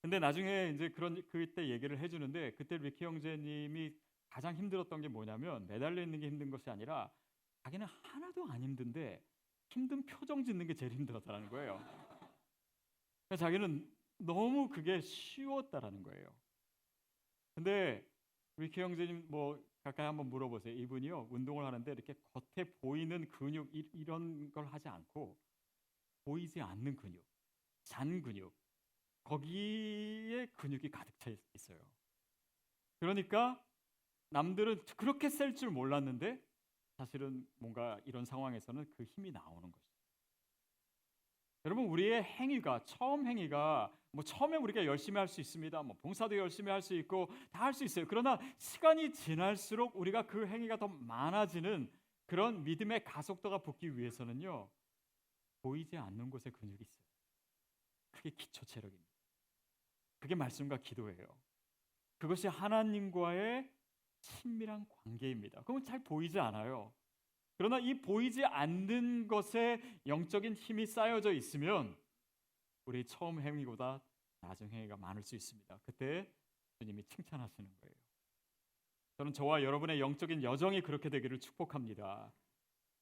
근데 0.00 0.20
나중에 0.20 0.70
이제 0.72 0.88
그런 0.90 1.20
그때 1.28 1.68
얘기를 1.68 1.98
해주는데 1.98 2.52
그때 2.52 2.78
리키 2.78 3.04
형제님이 3.04 3.92
가장 4.28 4.54
힘들었던 4.54 5.02
게 5.02 5.08
뭐냐면 5.08 5.66
매달려 5.66 6.02
있는 6.02 6.20
게 6.20 6.28
힘든 6.28 6.50
것이 6.50 6.70
아니라 6.70 7.10
자기는 7.58 7.84
하나도 8.02 8.44
안 8.44 8.62
힘든데 8.62 9.20
힘든 9.68 10.04
표정 10.06 10.44
짓는 10.44 10.66
게 10.66 10.74
제일 10.74 10.92
힘들었다는 10.92 11.48
거예요. 11.48 12.05
그래서 13.28 13.44
자기는 13.44 13.90
너무 14.18 14.68
그게 14.68 15.00
쉬웠다라는 15.00 16.02
거예요. 16.02 16.26
근데 17.54 18.06
리키 18.56 18.80
형제님 18.80 19.26
뭐 19.28 19.62
가까이 19.82 20.06
한번 20.06 20.28
물어보세요. 20.28 20.74
이분이요 20.74 21.28
운동을 21.30 21.64
하는데 21.64 21.92
이렇게 21.92 22.14
겉에 22.32 22.64
보이는 22.80 23.30
근육 23.30 23.74
이- 23.74 23.88
이런 23.92 24.50
걸 24.52 24.66
하지 24.66 24.88
않고 24.88 25.36
보이지 26.24 26.60
않는 26.60 26.96
근육, 26.96 27.24
잔 27.84 28.20
근육 28.22 28.52
거기에 29.24 30.46
근육이 30.56 30.90
가득 30.90 31.12
차 31.20 31.30
있- 31.30 31.40
있어요. 31.54 31.78
그러니까 32.98 33.62
남들은 34.30 34.82
그렇게 34.96 35.28
셀 35.28 35.54
줄 35.54 35.70
몰랐는데 35.70 36.40
사실은 36.96 37.46
뭔가 37.58 38.00
이런 38.06 38.24
상황에서는 38.24 38.92
그 38.96 39.04
힘이 39.04 39.30
나오는 39.30 39.70
거죠. 39.70 39.85
여러분 41.66 41.86
우리의 41.86 42.22
행위가 42.22 42.84
처음 42.84 43.26
행위가 43.26 43.92
뭐 44.12 44.22
처음에 44.24 44.56
우리가 44.56 44.86
열심히 44.86 45.18
할 45.18 45.26
수 45.26 45.40
있습니다. 45.40 45.82
뭐 45.82 45.96
봉사도 46.00 46.36
열심히 46.38 46.70
할 46.70 46.80
수 46.80 46.94
있고 46.94 47.28
다 47.50 47.64
할 47.64 47.74
수 47.74 47.84
있어요. 47.84 48.06
그러나 48.08 48.38
시간이 48.56 49.10
지날수록 49.10 49.96
우리가 49.96 50.26
그 50.26 50.46
행위가 50.46 50.76
더 50.76 50.86
많아지는 50.86 51.90
그런 52.24 52.62
믿음의 52.62 53.02
가속도가 53.02 53.58
붙기 53.58 53.98
위해서는요. 53.98 54.68
보이지 55.60 55.96
않는 55.96 56.30
곳에 56.30 56.50
근육이 56.50 56.78
있어요. 56.80 57.04
그게 58.12 58.30
기초 58.30 58.64
체력입니다. 58.64 59.10
그게 60.20 60.36
말씀과 60.36 60.76
기도예요. 60.78 61.26
그것이 62.18 62.46
하나님과의 62.46 63.68
친밀한 64.20 64.86
관계입니다. 64.88 65.62
그건 65.62 65.82
잘 65.84 65.98
보이지 66.04 66.38
않아요. 66.38 66.92
그러나 67.56 67.78
이 67.78 67.94
보이지 68.00 68.44
않는 68.44 69.28
것에 69.28 69.80
영적인 70.06 70.54
힘이 70.54 70.86
쌓여져 70.86 71.32
있으면 71.32 71.96
우리 72.84 73.04
처음 73.04 73.40
행위보다 73.40 74.00
나중 74.40 74.70
행위가 74.70 74.96
많을 74.96 75.22
수 75.22 75.34
있습니다. 75.34 75.80
그때 75.84 76.30
주님이 76.78 77.02
칭찬하시는 77.04 77.70
거예요. 77.80 77.96
저는 79.16 79.32
저와 79.32 79.62
여러분의 79.62 79.98
영적인 79.98 80.42
여정이 80.42 80.82
그렇게 80.82 81.08
되기를 81.08 81.40
축복합니다. 81.40 82.32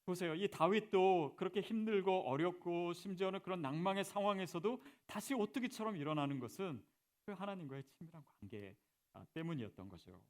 보세요. 0.04 0.34
이 0.34 0.49
다윗도 0.49 1.34
그렇게 1.37 1.61
힘들고 1.61 2.28
어렵고 2.28 2.92
심지어는 2.92 3.40
그런 3.40 3.62
낭망의 3.62 4.04
상황에서도 4.04 4.82
다시 5.06 5.34
오뚜기처럼 5.34 5.96
일어나는 5.96 6.38
것은 6.38 6.84
그 7.25 7.32
하나님과의 7.32 7.82
친밀한 7.84 8.23
관계 8.23 8.76
아, 9.14 9.25
때문이었던 9.32 9.88
거죠. 9.88 10.20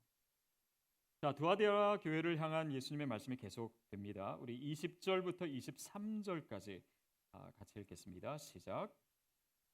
자, 1.24 1.32
두아디아 1.32 2.00
교회를 2.02 2.38
향한 2.38 2.70
예수님의 2.70 3.06
말씀이 3.06 3.34
계속됩니다. 3.36 4.36
우리 4.40 4.60
20절부터 4.74 5.50
23절까지 5.50 6.82
아, 7.32 7.50
같이 7.58 7.80
읽겠습니다. 7.80 8.36
시작. 8.36 8.94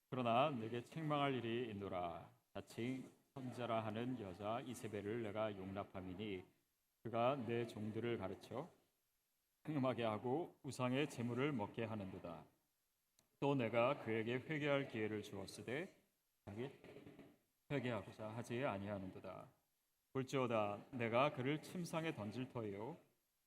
그러나 0.08 0.50
내게 0.50 0.80
책망할 0.80 1.34
일이 1.34 1.68
있노라. 1.70 2.30
자칭 2.54 3.02
선자라 3.34 3.84
하는 3.84 4.16
여자 4.20 4.60
이세벨을 4.60 5.24
내가 5.24 5.52
용납함이니 5.56 6.44
그가 7.02 7.34
내 7.44 7.66
종들을 7.66 8.16
가르쳐 8.16 8.70
행음하게 9.66 10.04
하고 10.04 10.56
우상의 10.62 11.10
재물을 11.10 11.50
먹게 11.50 11.82
하는도다. 11.82 12.44
또 13.40 13.56
내가 13.56 13.98
그에게 14.04 14.34
회개할 14.34 14.88
기회를 14.92 15.24
주었으되 15.24 15.92
자기 16.44 16.70
회개하고자 17.72 18.36
하지 18.36 18.64
아니하는도다. 18.64 19.59
볼지어다 20.12 20.84
내가 20.90 21.32
그를 21.32 21.62
침상에 21.62 22.12
던질 22.14 22.48
터이요. 22.48 22.96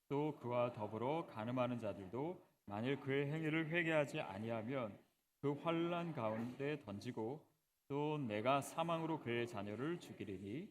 또 0.08 0.36
그와 0.40 0.74
더불어 0.74 1.26
간음하는 1.28 1.80
자들도 1.80 2.42
만일 2.66 3.00
그의 3.00 3.32
행위를 3.32 3.68
회개하지 3.68 4.22
아니하면 4.22 4.98
그 5.42 5.54
환란 5.54 6.14
가운데 6.14 6.82
던지고 6.84 7.46
또 7.88 8.18
내가 8.18 8.62
사망으로 8.62 9.20
그의 9.20 9.48
자녀를 9.48 10.00
죽이리니 10.00 10.70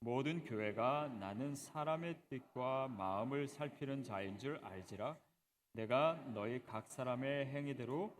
모든 0.00 0.44
교회가 0.44 1.08
나는 1.20 1.54
사람의 1.54 2.16
뜻과 2.28 2.88
마음을 2.88 3.46
살피는 3.46 4.02
자인 4.02 4.38
줄 4.38 4.58
알지라. 4.62 5.16
내가 5.72 6.14
너희 6.34 6.62
각 6.62 6.90
사람의 6.90 7.46
행위대로 7.46 8.16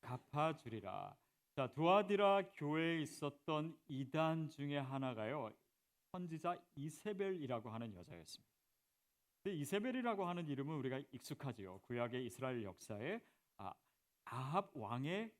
갚아 0.00 0.56
주리라. 0.56 1.16
자 1.52 1.66
두아디라 1.68 2.42
교회에 2.54 3.00
있었던 3.02 3.76
이단 3.88 4.50
중에 4.50 4.78
하나가요 4.78 5.52
선지자 6.12 6.56
이세벨이라고 6.76 7.70
하는 7.70 7.94
여자였습니다. 7.94 8.54
근데 9.42 9.56
이세벨이라고 9.58 10.26
하는 10.26 10.46
이름은 10.48 10.76
우리가 10.76 11.00
익숙하지요. 11.12 11.80
구약의 11.86 12.26
이스라엘 12.26 12.62
역사에 12.64 13.20
아, 13.58 13.72
아합 14.24 14.70
왕의 14.74 15.32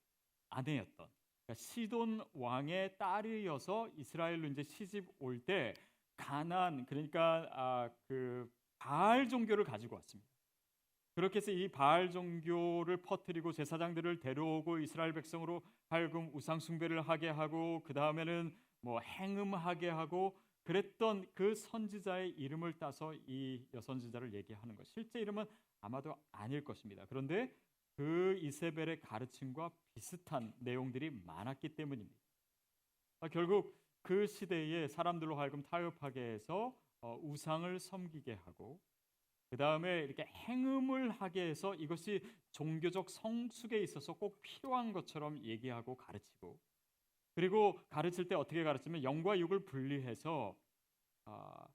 아내였던 0.50 1.08
그러니까 1.46 1.54
시돈 1.54 2.24
왕의 2.32 2.96
딸이어서 2.98 3.90
이스라엘로 3.96 4.48
이제 4.48 4.64
시집 4.64 5.08
올 5.18 5.40
때 5.44 5.74
가난 6.16 6.84
그러니까 6.86 7.48
아, 7.52 7.90
그 8.06 8.50
바알 8.78 9.28
종교를 9.28 9.64
가지고 9.64 9.96
왔습니다. 9.96 10.30
그렇게 11.14 11.38
해서 11.38 11.50
이 11.50 11.68
바알 11.68 12.10
종교를 12.10 12.98
퍼뜨리고 12.98 13.52
제사장들을 13.52 14.20
데려오고 14.20 14.78
이스라엘 14.78 15.12
백성으로 15.12 15.62
하여금 15.88 16.30
우상 16.32 16.60
숭배를 16.60 17.02
하게 17.02 17.28
하고 17.28 17.82
그 17.84 17.92
다음에는 17.92 18.54
뭐 18.82 19.00
행음하게 19.00 19.88
하고 19.90 20.38
그랬던 20.64 21.26
그 21.34 21.54
선지자의 21.54 22.30
이름을 22.30 22.78
따서 22.78 23.14
이 23.26 23.64
여선지자를 23.74 24.34
얘기하는 24.34 24.76
것. 24.76 24.86
실제 24.86 25.20
이름은 25.20 25.44
아마도 25.80 26.14
아닐 26.30 26.62
것입니다. 26.64 27.06
그런데 27.08 27.54
그 27.94 28.38
이세벨의 28.40 29.00
가르침과 29.00 29.70
비슷한 29.94 30.52
내용들이 30.58 31.10
많았기 31.10 31.70
때문입니다. 31.70 32.18
아, 33.20 33.28
결국 33.28 33.78
그 34.02 34.26
시대에 34.26 34.88
사람들로 34.88 35.36
하여금 35.36 35.62
타협하게 35.62 36.20
해서 36.20 36.74
어, 37.02 37.18
우상을 37.22 37.78
섬기게 37.78 38.34
하고 38.34 38.80
그 39.50 39.56
다음에 39.56 40.04
이렇게 40.04 40.24
행음을 40.24 41.10
하게 41.10 41.48
해서 41.48 41.74
이것이 41.74 42.22
종교적 42.52 43.10
성숙에 43.10 43.80
있어서 43.80 44.12
꼭 44.12 44.40
필요한 44.42 44.92
것처럼 44.92 45.38
얘기하고 45.42 45.96
가르치고 45.96 46.58
그리고 47.40 47.80
가르칠 47.88 48.28
때 48.28 48.34
어떻게 48.34 48.62
가르치면 48.62 49.02
영과 49.02 49.38
육을 49.38 49.60
분리해서 49.64 50.54
아, 51.24 51.66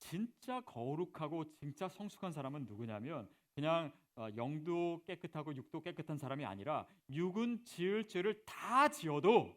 진짜 0.00 0.60
거룩하고 0.62 1.44
진짜 1.54 1.88
성숙한 1.88 2.32
사람은 2.32 2.66
누구냐면 2.66 3.28
그냥 3.54 3.92
어, 4.16 4.26
영도 4.34 5.00
깨끗하고 5.06 5.54
육도 5.54 5.80
깨끗한 5.80 6.18
사람이 6.18 6.44
아니라 6.44 6.88
육은 7.08 7.62
지을 7.62 8.08
죄를 8.08 8.42
다 8.44 8.88
지어도 8.88 9.56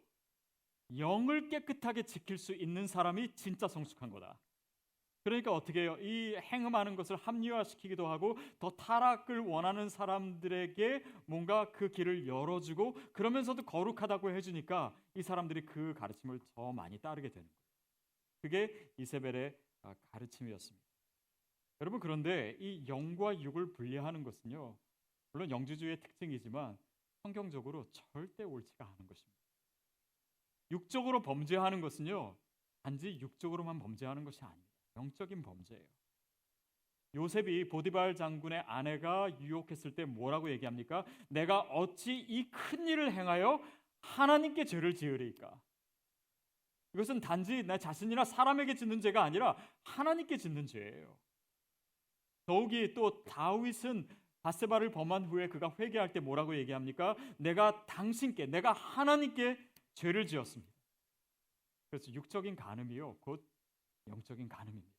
영을 0.99 1.47
깨끗하게 1.47 2.03
지킬 2.03 2.37
수 2.37 2.53
있는 2.53 2.85
사람이 2.85 3.33
진짜 3.33 3.67
성숙한 3.67 4.11
거다. 4.11 4.37
그러니까 5.25 5.51
어떻게 5.51 5.81
해요? 5.81 5.97
이 6.01 6.35
행음하는 6.35 6.95
것을 6.95 7.15
합리화시키기도 7.15 8.05
하고 8.07 8.37
더 8.59 8.69
타락을 8.75 9.39
원하는 9.39 9.89
사람들에게 9.89 11.03
뭔가 11.25 11.71
그 11.71 11.89
길을 11.89 12.27
열어주고 12.27 12.93
그러면서도 13.11 13.65
거룩하다고 13.65 14.29
해주니까 14.29 14.95
이 15.15 15.23
사람들이 15.23 15.65
그 15.65 15.95
가르침을 15.95 16.39
더 16.53 16.71
많이 16.71 16.99
따르게 16.99 17.29
되는 17.29 17.47
거예요. 17.47 17.65
그게 18.39 18.91
이세벨의 18.97 19.57
아, 19.81 19.95
가르침이었습니다. 20.11 20.85
여러분 21.81 21.99
그런데 21.99 22.55
이 22.59 22.85
영과 22.87 23.37
육을 23.39 23.73
분리하는 23.73 24.23
것은요. 24.23 24.77
물론 25.31 25.49
영주주의의 25.49 26.03
특징이지만 26.03 26.77
성경적으로 27.23 27.87
절대 27.91 28.43
옳지가 28.43 28.85
않은 28.85 29.07
것입니다. 29.07 29.39
육적으로 30.69 31.23
범죄하는 31.23 31.81
것은요. 31.81 32.35
단지 32.83 33.17
육적으로만 33.19 33.79
범죄하는 33.79 34.23
것이 34.23 34.39
아닙니다. 34.43 34.64
영적인 34.95 35.41
범죄예요. 35.41 35.85
요셉이 37.15 37.69
보디발 37.69 38.15
장군의 38.15 38.63
아내가 38.67 39.29
유혹했을 39.39 39.95
때 39.95 40.03
뭐라고 40.05 40.49
얘기합니까? 40.49 41.05
내가 41.29 41.61
어찌 41.61 42.17
이 42.17 42.49
큰 42.51 42.87
일을 42.87 43.13
행하여 43.13 43.61
하나님께 44.01 44.65
죄를 44.65 44.95
지으리까? 44.95 45.59
이것은 46.93 47.19
단지 47.21 47.63
내 47.63 47.77
자신이나 47.77 48.25
사람에게 48.25 48.75
짓는 48.75 49.01
죄가 49.01 49.23
아니라 49.23 49.55
하나님께 49.83 50.37
짓는 50.37 50.67
죄예요. 50.67 51.17
더욱이 52.45 52.93
또 52.93 53.23
다윗은 53.23 54.07
바세바를 54.43 54.91
범한 54.91 55.25
후에 55.25 55.47
그가 55.47 55.73
회개할 55.79 56.11
때 56.13 56.19
뭐라고 56.19 56.55
얘기합니까? 56.55 57.15
내가 57.37 57.85
당신께, 57.87 58.45
내가 58.45 58.73
하나님께 58.73 59.57
죄를 59.95 60.27
지었습니다. 60.27 60.71
그래서 61.89 62.13
육적인 62.13 62.55
간음이요, 62.55 63.17
곧 63.21 63.49
영적인 64.07 64.47
간음입니다. 64.49 64.95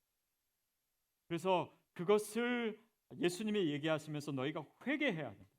그래서 1.28 1.72
그것을 1.94 2.80
예수님이 3.20 3.70
얘기하시면서 3.72 4.32
너희가 4.32 4.64
회개해야 4.86 5.34
된다. 5.34 5.50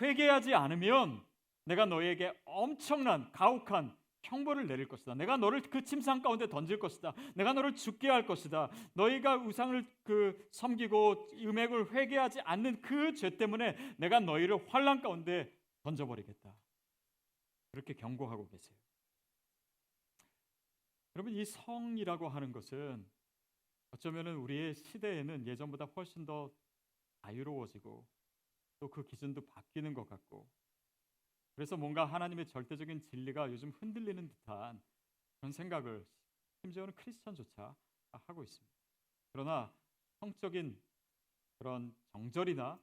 회개하지 0.00 0.54
않으면 0.54 1.24
내가 1.64 1.86
너희에게 1.86 2.32
엄청난 2.44 3.30
가혹한 3.32 3.96
형벌을 4.22 4.66
내릴 4.66 4.88
것이다. 4.88 5.14
내가 5.14 5.36
너를 5.36 5.62
그 5.62 5.82
침상 5.84 6.20
가운데 6.20 6.48
던질 6.48 6.78
것이다. 6.78 7.14
내가 7.34 7.52
너를 7.52 7.74
죽게 7.74 8.08
할 8.08 8.26
것이다. 8.26 8.70
너희가 8.94 9.36
우상을 9.36 9.86
그 10.02 10.48
섬기고 10.50 11.28
음액을 11.38 11.92
회개하지 11.92 12.40
않는 12.40 12.82
그 12.82 13.14
죄 13.14 13.36
때문에 13.36 13.76
내가 13.98 14.18
너희를 14.20 14.66
환란 14.68 15.00
가운데 15.00 15.50
던져버리겠다. 15.82 16.52
그렇게 17.70 17.94
경고하고 17.94 18.48
계세요. 18.48 18.76
여러분 21.16 21.32
이 21.32 21.46
성이라고 21.46 22.28
하는 22.28 22.52
것은 22.52 23.08
어쩌면은 23.90 24.36
우리의 24.36 24.74
시대에는 24.74 25.46
예전보다 25.46 25.86
훨씬 25.86 26.26
더 26.26 26.52
자유로워지고 27.22 28.06
또 28.78 28.90
그 28.90 29.02
기준도 29.06 29.46
바뀌는 29.46 29.94
것 29.94 30.06
같고 30.06 30.46
그래서 31.54 31.74
뭔가 31.74 32.04
하나님의 32.04 32.46
절대적인 32.46 33.00
진리가 33.00 33.50
요즘 33.50 33.70
흔들리는 33.70 34.28
듯한 34.28 34.82
그런 35.38 35.52
생각을 35.52 36.06
심지어는 36.60 36.94
크리스천조차 36.94 37.74
하고 38.10 38.42
있습니다. 38.42 38.76
그러나 39.32 39.74
성적인 40.20 40.78
그런 41.56 41.96
정절이나 42.12 42.78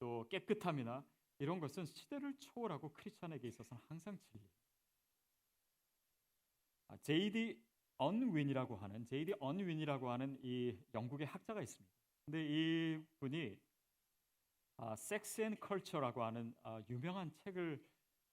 또 0.00 0.26
깨끗함이나 0.28 1.06
이런 1.38 1.60
것은 1.60 1.84
시대를 1.84 2.36
초월하고 2.40 2.92
크리스천에게 2.94 3.46
있어서는 3.46 3.80
항상 3.86 4.18
진리. 4.18 4.44
제이디 7.02 7.65
언윈이라고 7.98 8.76
하는 8.76 9.04
제이디 9.06 9.34
언윈이라고 9.40 10.10
하는 10.10 10.38
이 10.42 10.76
영국의 10.94 11.26
학자가 11.26 11.62
있습니다. 11.62 11.94
근데 12.24 12.46
이 12.48 13.00
분이 13.20 13.56
섹스 14.96 15.40
앤 15.40 15.58
컬처라고 15.58 16.22
하는 16.22 16.54
아, 16.62 16.82
유명한 16.90 17.32
책을 17.38 17.82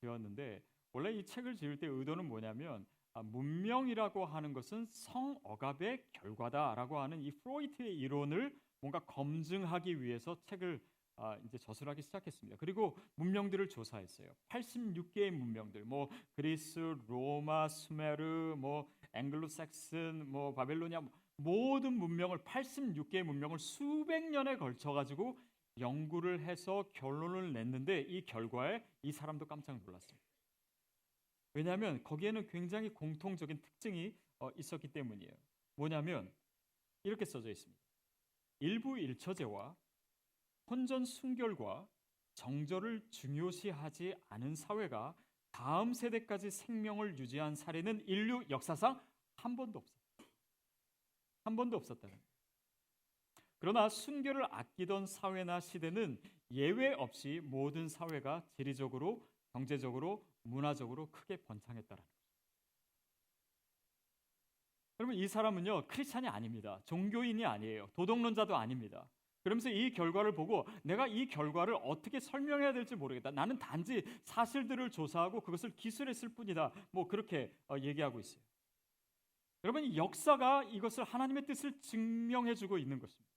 지었는데 0.01 0.63
원래 0.91 1.11
이 1.11 1.25
책을 1.25 1.55
지을 1.55 1.79
때 1.79 1.87
의도는 1.87 2.25
뭐냐면 2.25 2.85
아, 3.13 3.23
문명이라고 3.23 4.25
하는 4.25 4.53
것은 4.53 4.87
성억압의 4.91 6.05
결과다라고 6.11 6.99
하는 6.99 7.21
이 7.23 7.31
프로이트의 7.31 7.97
이론을 7.97 8.55
뭔가 8.81 8.99
검증하기 8.99 10.01
위해서 10.01 10.35
책을 10.43 10.83
아, 11.15 11.37
이제 11.45 11.57
저술하기 11.59 12.01
시작했습니다. 12.01 12.57
그리고 12.59 12.97
문명들을 13.15 13.69
조사했어요. 13.69 14.29
86개의 14.49 15.29
문명들, 15.29 15.85
뭐 15.85 16.09
그리스, 16.35 16.79
로마, 17.07 17.67
수메르, 17.67 18.55
뭐 18.57 18.89
앵글로삭슨, 19.13 20.31
뭐 20.31 20.53
바벨로니아 20.53 21.01
모든 21.37 21.93
문명을 21.93 22.39
86개의 22.39 23.23
문명을 23.23 23.59
수백 23.59 24.29
년에 24.29 24.57
걸쳐 24.57 24.91
가지고 24.91 25.39
연구를 25.79 26.41
해서 26.41 26.89
결론을 26.93 27.53
냈는데 27.53 28.01
이 28.01 28.25
결과에 28.25 28.85
이 29.01 29.11
사람도 29.11 29.47
깜짝 29.47 29.81
놀랐습니다. 29.83 30.27
왜냐하면 31.53 32.03
거기에는 32.03 32.47
굉장히 32.47 32.89
공통적인 32.89 33.61
특징이 33.61 34.15
어, 34.39 34.49
있었기 34.57 34.87
때문이에요. 34.89 35.33
뭐냐면 35.75 36.31
이렇게 37.03 37.25
써져 37.25 37.49
있습니다. 37.49 37.81
일부 38.59 38.97
일처제와 38.97 39.75
혼전 40.69 41.05
순결과 41.05 41.87
정절을 42.35 43.05
중요시하지 43.09 44.15
않은 44.29 44.55
사회가 44.55 45.15
다음 45.53 45.93
세대까지 45.93 46.51
생명을 46.51 47.17
유지한 47.17 47.55
사례는 47.55 48.03
인류 48.07 48.43
역사상 48.49 48.99
한 49.35 49.55
번도 49.55 49.79
없었다. 49.79 50.03
한 51.43 51.55
번도 51.55 51.77
거예요. 52.09 52.33
그러나 53.59 53.87
순결을 53.87 54.45
아끼던 54.51 55.05
사회나 55.05 55.61
시대는 55.61 56.19
예외 56.51 56.93
없이 56.93 57.39
모든 57.43 57.87
사회가 57.87 58.43
지리적으로, 58.51 59.25
경제적으로, 59.53 60.25
문화적으로 60.41 61.09
크게 61.11 61.37
번창했다는 61.37 62.03
거죠. 62.03 62.13
여러분 64.99 65.15
이 65.15 65.27
사람은요 65.27 65.87
크리스찬이 65.87 66.27
아닙니다. 66.27 66.81
종교인이 66.85 67.45
아니에요. 67.45 67.89
도덕론자도 67.95 68.55
아닙니다. 68.55 69.07
그러면서 69.43 69.69
이 69.69 69.91
결과를 69.91 70.33
보고 70.33 70.65
내가 70.83 71.05
이 71.05 71.27
결과를 71.27 71.75
어떻게 71.83 72.19
설명해야 72.19 72.71
될지 72.71 72.95
모르겠다. 72.95 73.31
나는 73.31 73.59
단지 73.59 74.03
사실들을 74.23 74.89
조사하고 74.89 75.41
그것을 75.41 75.75
기술했을 75.75 76.29
뿐이다. 76.29 76.71
뭐 76.91 77.07
그렇게 77.07 77.53
어, 77.67 77.75
얘기하고 77.77 78.21
있어요. 78.21 78.41
여러분 79.65 79.83
이 79.83 79.97
역사가 79.97 80.63
이것을 80.63 81.03
하나님의 81.03 81.45
뜻을 81.45 81.79
증명해주고 81.81 82.77
있는 82.77 82.99
것입니다. 82.99 83.31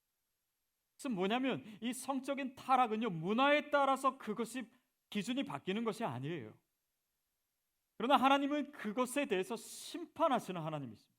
그래서 0.94 1.08
뭐냐면 1.08 1.62
이 1.80 1.92
성적인 1.92 2.54
타락은요 2.54 3.10
문화에 3.10 3.70
따라서 3.70 4.16
그것이 4.16 4.62
기준이 5.10 5.44
바뀌는 5.44 5.84
것이 5.84 6.04
아니에요. 6.04 6.54
그러나 7.96 8.16
하나님은 8.16 8.72
그것에 8.72 9.26
대해서 9.26 9.56
심판하시는 9.56 10.60
하나님이십니다. 10.60 11.16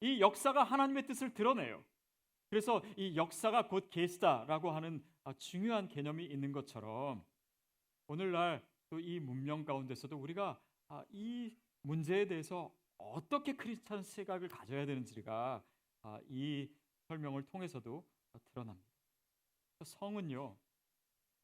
이 0.00 0.20
역사가 0.20 0.64
하나님의 0.64 1.06
뜻을 1.06 1.34
드러내요. 1.34 1.84
그래서 2.50 2.82
이 2.96 3.14
역사가 3.16 3.68
곧 3.68 3.90
계시다라고 3.90 4.70
하는 4.70 5.04
아, 5.24 5.32
중요한 5.34 5.88
개념이 5.88 6.24
있는 6.24 6.52
것처럼 6.52 7.24
오늘날 8.06 8.66
또 8.90 8.98
이 9.00 9.20
문명 9.20 9.64
가운데서도 9.64 10.16
우리가 10.16 10.60
아, 10.88 11.04
이 11.10 11.54
문제에 11.82 12.26
대해서 12.26 12.74
어떻게 12.96 13.54
크리스찬 13.54 14.02
시각을 14.02 14.48
가져야 14.48 14.86
되는지가 14.86 15.62
아, 16.02 16.20
이 16.28 16.68
설명을 17.06 17.44
통해서도 17.44 18.04
드러납니다. 18.52 18.88
성은요 19.84 20.56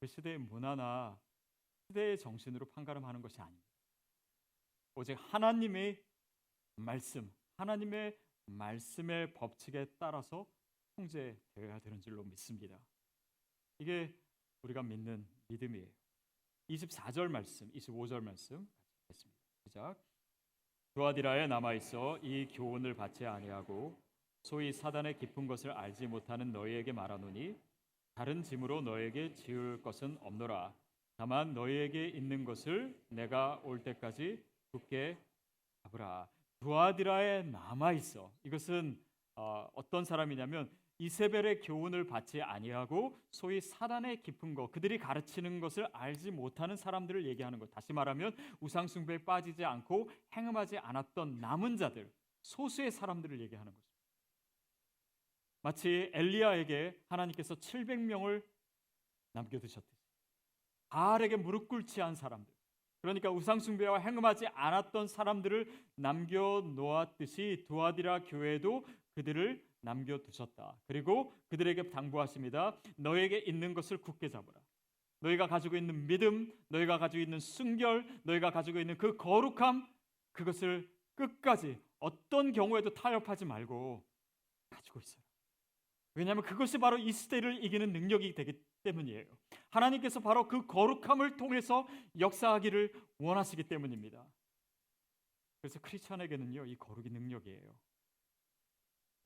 그 0.00 0.06
시대의 0.06 0.38
문화나 0.38 1.18
시대의 1.86 2.18
정신으로 2.18 2.66
판가름하는 2.70 3.20
것이 3.20 3.40
아닙니다. 3.40 3.64
오직 4.96 5.14
하나님의 5.14 6.02
말씀, 6.76 7.32
하나님의 7.56 8.16
말씀의 8.46 9.34
법칙에 9.34 9.86
따라서 9.98 10.46
통제되어야 10.96 11.78
되는 11.80 12.00
줄로 12.00 12.24
믿습니다. 12.24 12.78
이게 13.78 14.14
우리가 14.62 14.82
믿는 14.82 15.26
믿음이에요. 15.48 15.88
24절 16.68 17.28
말씀, 17.28 17.70
25절 17.72 18.22
말씀 18.22 18.68
같습니다. 19.08 19.40
시작. 19.64 19.96
두아디라에 20.94 21.46
남아 21.48 21.74
있어 21.74 22.18
이 22.18 22.46
교훈을 22.48 22.94
받지 22.94 23.26
아니하고 23.26 24.00
소위 24.42 24.72
사단의 24.72 25.18
깊은 25.18 25.46
것을 25.46 25.72
알지 25.72 26.06
못하는 26.06 26.52
너희에게 26.52 26.92
말하노니 26.92 27.58
다른 28.14 28.42
짐으로 28.42 28.82
너에게 28.82 29.34
지을 29.34 29.82
것은 29.82 30.16
없노라. 30.20 30.74
다만 31.16 31.52
너희에게 31.52 32.08
있는 32.08 32.44
것을 32.44 32.96
내가 33.08 33.60
올 33.64 33.82
때까지 33.82 34.42
굳게 34.70 35.18
잡으라. 35.82 36.28
두아디라에 36.60 37.42
남아 37.42 37.92
있어. 37.94 38.32
이것은 38.44 39.00
어, 39.36 39.68
어떤 39.74 40.04
사람이냐면 40.04 40.70
이세벨의 41.04 41.60
교훈을 41.60 42.06
받지 42.06 42.40
아니하고 42.40 43.18
소위 43.30 43.60
사단의 43.60 44.22
깊은 44.22 44.54
것, 44.54 44.72
그들이 44.72 44.98
가르치는 44.98 45.60
것을 45.60 45.86
알지 45.92 46.30
못하는 46.30 46.76
사람들을 46.76 47.26
얘기하는 47.26 47.58
것. 47.58 47.70
다시 47.70 47.92
말하면 47.92 48.34
우상 48.60 48.86
숭배에 48.86 49.18
빠지지 49.18 49.64
않고 49.64 50.08
행음하지 50.32 50.78
않았던 50.78 51.40
남은 51.40 51.76
자들, 51.76 52.10
소수의 52.42 52.90
사람들을 52.90 53.40
얘기하는 53.40 53.72
거죠. 53.72 53.84
마치 55.62 56.10
엘리야에게 56.12 56.98
하나님께서 57.08 57.54
700명을 57.54 58.44
남겨 59.32 59.58
두셨듯이 59.58 60.04
바알에게 60.88 61.36
무릎 61.36 61.68
꿇지 61.68 62.00
않은 62.00 62.14
사람들, 62.14 62.54
그러니까 63.00 63.30
우상 63.30 63.60
숭배와 63.60 63.98
행음하지 63.98 64.46
않았던 64.46 65.08
사람들을 65.08 65.70
남겨 65.96 66.62
놓았듯이 66.74 67.64
두아디라 67.66 68.22
교회도 68.22 68.86
그들을 69.14 69.62
남겨두셨다. 69.84 70.76
그리고 70.86 71.32
그들에게 71.48 71.90
당부하십니다. 71.90 72.76
너에게 72.96 73.38
있는 73.38 73.74
것을 73.74 73.98
굳게 73.98 74.28
잡으라. 74.28 74.60
너희가 75.20 75.46
가지고 75.46 75.76
있는 75.76 76.06
믿음, 76.06 76.52
너희가 76.68 76.98
가지고 76.98 77.22
있는 77.22 77.40
순결, 77.40 78.20
너희가 78.24 78.50
가지고 78.50 78.80
있는 78.80 78.98
그 78.98 79.16
거룩함, 79.16 79.86
그것을 80.32 80.90
끝까지 81.14 81.78
어떤 82.00 82.52
경우에도 82.52 82.92
타협하지 82.92 83.44
말고 83.44 84.04
가지고 84.68 85.00
있어요. 85.00 85.24
왜냐하면 86.14 86.44
그것이 86.44 86.78
바로 86.78 86.98
이 86.98 87.10
시대를 87.10 87.64
이기는 87.64 87.92
능력이 87.92 88.34
되기 88.34 88.60
때문이에요. 88.82 89.26
하나님께서 89.70 90.20
바로 90.20 90.46
그 90.46 90.66
거룩함을 90.66 91.36
통해서 91.36 91.86
역사하기를 92.18 92.92
원하시기 93.18 93.64
때문입니다. 93.64 94.26
그래서 95.60 95.80
크리스천에게는요, 95.80 96.66
이 96.66 96.76
거룩이 96.76 97.08
능력이에요. 97.08 97.74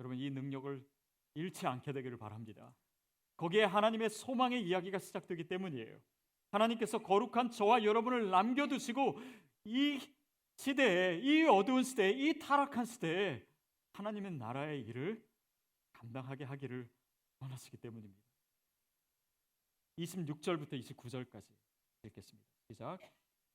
여러분 0.01 0.19
이 0.19 0.31
능력을 0.31 0.87
잃지 1.35 1.67
않게 1.67 1.93
되기를 1.93 2.19
바랍니다. 2.19 2.75
거기에 3.37 3.65
하나님의 3.65 4.11
소망의 4.11 4.67
이야기가 4.67 4.99
시작되기 4.99 5.45
때문이에요. 5.45 6.01
하나님께서 6.51 6.99
거룩한 6.99 7.51
저와 7.51 7.85
여러분을 7.85 8.31
남겨두시고 8.31 9.19
이 9.65 10.01
시대에 10.57 11.19
이 11.19 11.45
어두운 11.45 11.85
시대에 11.85 12.11
이 12.11 12.39
타락한 12.39 12.85
시대에 12.85 13.47
하나님의 13.93 14.33
나라의 14.33 14.83
일을 14.83 15.23
감당하게 15.93 16.45
하기를 16.45 16.89
원하시기 17.41 17.77
때문입니다. 17.77 18.23
26절부터 19.99 20.73
29절까지 20.73 21.45
읽겠습니다. 22.05 22.49
시작. 22.67 22.99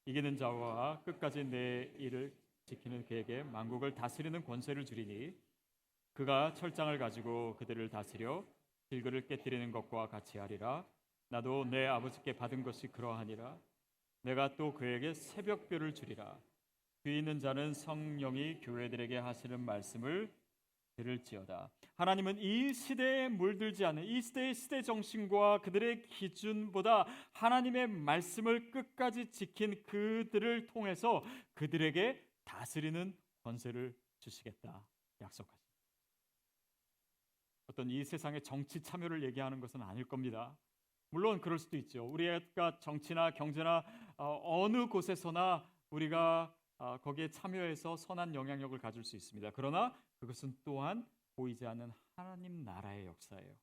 이기는 0.05 0.37
자와 0.37 1.01
끝까지 1.03 1.45
내 1.45 1.91
일을 1.97 2.35
지키는 2.65 3.05
그에게 3.05 3.43
만국을 3.43 3.95
다스리는 3.95 4.43
권세를 4.43 4.85
주리니 4.85 5.33
그가 6.13 6.53
철장을 6.53 6.95
가지고 6.97 7.55
그들을 7.57 7.89
다스려 7.89 8.45
길거를 8.89 9.25
깨뜨리는 9.25 9.71
것과 9.71 10.07
같이 10.07 10.37
하리라. 10.37 10.85
나도 11.29 11.65
내 11.65 11.87
아버지께 11.87 12.33
받은 12.35 12.63
것이 12.63 12.87
그러하니라. 12.87 13.57
내가 14.21 14.55
또 14.55 14.73
그에게 14.73 15.13
새벽별을 15.13 15.93
주리라. 15.93 16.39
귀 17.03 17.17
있는 17.17 17.39
자는 17.39 17.73
성령이 17.73 18.59
교회들에게 18.61 19.17
하시는 19.17 19.59
말씀을 19.59 20.31
들을지어다. 20.95 21.71
하나님은 21.95 22.37
이 22.37 22.71
시대에 22.73 23.27
물들지 23.29 23.83
않은 23.83 24.03
이 24.03 24.21
시대의 24.21 24.53
시대 24.53 24.81
정신과 24.81 25.61
그들의 25.63 26.07
기준보다 26.07 27.05
하나님의 27.31 27.87
말씀을 27.87 28.69
끝까지 28.69 29.31
지킨 29.31 29.83
그들을 29.85 30.67
통해서 30.67 31.23
그들에게 31.55 32.23
다스리는 32.43 33.17
권세를 33.43 33.95
주시겠다 34.19 34.85
약속하십니다. 35.19 35.62
어떤 37.67 37.89
이 37.89 38.03
세상의 38.03 38.41
정치 38.43 38.81
참여를 38.81 39.23
얘기하는 39.23 39.59
것은 39.59 39.81
아닐 39.81 40.05
겁니다. 40.05 40.55
물론 41.09 41.39
그럴 41.39 41.59
수도 41.59 41.77
있죠. 41.77 42.05
우리가 42.05 42.79
정치나 42.79 43.31
경제나 43.31 43.83
어, 44.17 44.41
어느 44.43 44.87
곳에서나 44.87 45.63
우리가 45.89 46.53
어, 46.79 46.97
거기에 46.97 47.29
참여해서 47.29 47.95
선한 47.95 48.33
영향력을 48.33 48.77
가질 48.79 49.03
수 49.03 49.15
있습니다. 49.15 49.51
그러나 49.51 49.95
그것은 50.17 50.57
또한 50.63 51.07
보이지 51.35 51.65
않는 51.65 51.93
하나님 52.15 52.63
나라의 52.63 53.05
역사예요. 53.05 53.55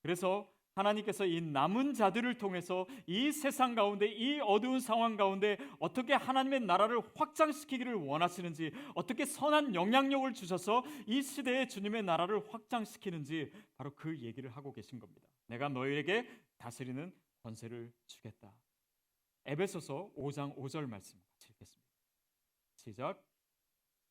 그래서 0.00 0.50
하나님께서 0.74 1.26
이 1.26 1.40
남은 1.40 1.94
자들을 1.94 2.38
통해서 2.38 2.86
이 3.06 3.32
세상 3.32 3.74
가운데 3.74 4.06
이 4.06 4.40
어두운 4.40 4.80
상황 4.80 5.16
가운데 5.16 5.56
어떻게 5.78 6.14
하나님의 6.14 6.60
나라를 6.60 7.00
확장시키기를 7.14 7.94
원하시는지 7.94 8.72
어떻게 8.94 9.24
선한 9.24 9.74
영향력을 9.74 10.32
주셔서 10.34 10.84
이 11.06 11.22
시대에 11.22 11.66
주님의 11.66 12.02
나라를 12.04 12.42
확장시키는지 12.52 13.52
바로 13.76 13.94
그 13.94 14.18
얘기를 14.20 14.50
하고 14.50 14.72
계신 14.72 14.98
겁니다. 14.98 15.28
내가 15.46 15.68
너희에게 15.68 16.26
다스리는 16.58 17.12
권세를 17.42 17.92
주겠다. 18.06 18.52
에베소서 19.46 20.12
5장 20.16 20.56
5절 20.56 20.86
말씀 20.86 21.18
같이 21.26 21.48
읽겠습니다. 21.50 21.90
시작. 22.74 23.24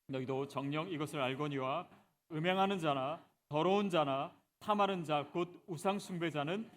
너희도 0.08 0.48
정령 0.48 0.90
이것을 0.90 1.22
알거니와 1.22 1.88
음행하는 2.32 2.80
자나 2.80 3.24
더러운 3.48 3.90
자나 3.90 4.36
탐하는 4.60 5.04
자 5.04 5.26
곧 5.32 5.64
우상 5.68 6.00
숭배자는 6.00 6.70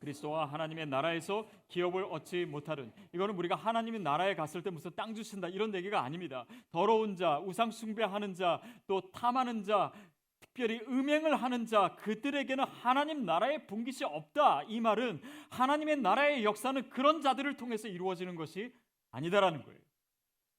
그리스도와 0.00 0.46
하나님의 0.46 0.86
나라에서 0.86 1.48
기업을 1.68 2.04
얻지 2.04 2.46
못하는 2.46 2.92
이거는 3.12 3.36
우리가 3.36 3.54
하나님의 3.54 4.00
나라에 4.00 4.34
갔을 4.34 4.60
때 4.62 4.70
무슨 4.70 4.90
땅 4.96 5.14
주신다 5.14 5.48
이런 5.48 5.72
얘기가 5.74 6.02
아닙니다. 6.02 6.44
더러운 6.72 7.14
자, 7.14 7.38
우상 7.38 7.70
숭배하는 7.70 8.34
자, 8.34 8.60
또 8.88 9.00
탐하는 9.12 9.62
자, 9.62 9.92
특별히 10.40 10.80
음행을 10.88 11.36
하는 11.36 11.66
자 11.66 11.94
그들에게는 12.00 12.64
하나님 12.64 13.24
나라의 13.24 13.66
분깃이 13.68 14.04
없다. 14.04 14.64
이 14.64 14.80
말은 14.80 15.22
하나님의 15.50 15.98
나라의 15.98 16.44
역사는 16.44 16.90
그런 16.90 17.22
자들을 17.22 17.56
통해서 17.56 17.86
이루어지는 17.86 18.34
것이 18.34 18.74
아니다라는 19.12 19.62
거예요. 19.62 19.80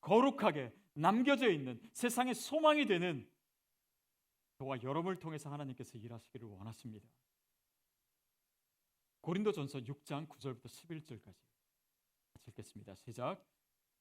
거룩하게 0.02 0.72
남겨져 0.94 1.50
있는 1.50 1.80
세상의 1.92 2.34
소망이 2.34 2.86
되는 2.86 3.28
저와 4.56 4.82
여러분을 4.84 5.20
통해서 5.20 5.52
하나님께서 5.52 5.98
일하시기를 5.98 6.48
원하십니다. 6.48 7.08
고린도전서 9.22 9.80
6장 9.80 10.28
9절부터 10.28 10.66
11절까지 10.66 11.24
같이 12.34 12.50
읽겠습니다. 12.50 12.96
시작. 12.96 13.42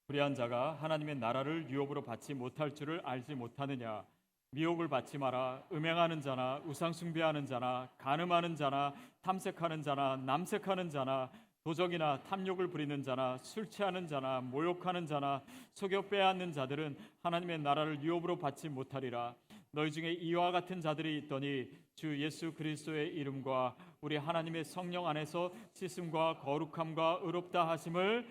불의한 0.06 0.34
자가 0.34 0.74
하나님의 0.74 1.16
나라를 1.16 1.70
유업으로 1.70 2.04
받지 2.04 2.34
못할 2.34 2.74
줄을 2.74 3.00
알지 3.04 3.34
못하느냐? 3.34 4.04
미혹을 4.50 4.88
받지 4.88 5.16
마라. 5.16 5.64
음행하는 5.72 6.20
자나 6.20 6.60
우상 6.66 6.92
숭배하는 6.92 7.46
자나 7.46 7.88
간음하는 7.96 8.54
자나 8.54 8.94
탐색하는 9.22 9.82
자나 9.82 10.16
남색하는 10.16 10.90
자나 10.90 11.30
도적이나 11.62 12.24
탐욕을 12.24 12.68
부리는 12.68 13.02
자나 13.02 13.38
술 13.38 13.70
취하는 13.70 14.06
자나 14.06 14.40
모욕하는 14.40 15.06
자나 15.06 15.42
속여 15.72 16.02
빼앗는 16.08 16.52
자들은 16.52 16.98
하나님의 17.20 17.60
나라를 17.60 18.02
유업으로 18.02 18.38
받지 18.38 18.68
못하리라. 18.68 19.36
너희 19.72 19.90
중에 19.90 20.12
이와 20.12 20.50
같은 20.50 20.80
자들이 20.80 21.16
있더니 21.18 21.70
주 21.94 22.20
예수 22.22 22.52
그리스도의 22.52 23.14
이름과 23.14 23.74
우리 24.02 24.16
하나님의 24.16 24.64
성령 24.64 25.06
안에서 25.06 25.52
씻음과 25.72 26.40
거룩함과 26.40 27.20
의롭다 27.22 27.68
하심을 27.68 28.28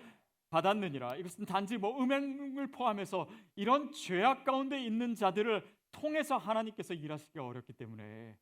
받았느니라. 0.50 1.16
이것은 1.16 1.44
단지 1.44 1.78
뭐 1.78 2.00
음행을 2.00 2.70
포함해서 2.70 3.28
이런 3.56 3.90
죄악 3.90 4.44
가운데 4.44 4.84
있는 4.84 5.14
자들을 5.14 5.66
통해서 5.90 6.36
하나님께서 6.36 6.94
일하시기가 6.94 7.44
어렵기 7.44 7.72
때문에 7.72 8.38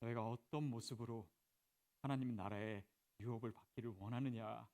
너희가 0.00 0.26
어떤 0.26 0.64
모습으로 0.64 1.28
하나님 2.02 2.34
나라의 2.34 2.82
유업을 3.20 3.52
받기를 3.52 3.92
원하느냐? 3.98 4.66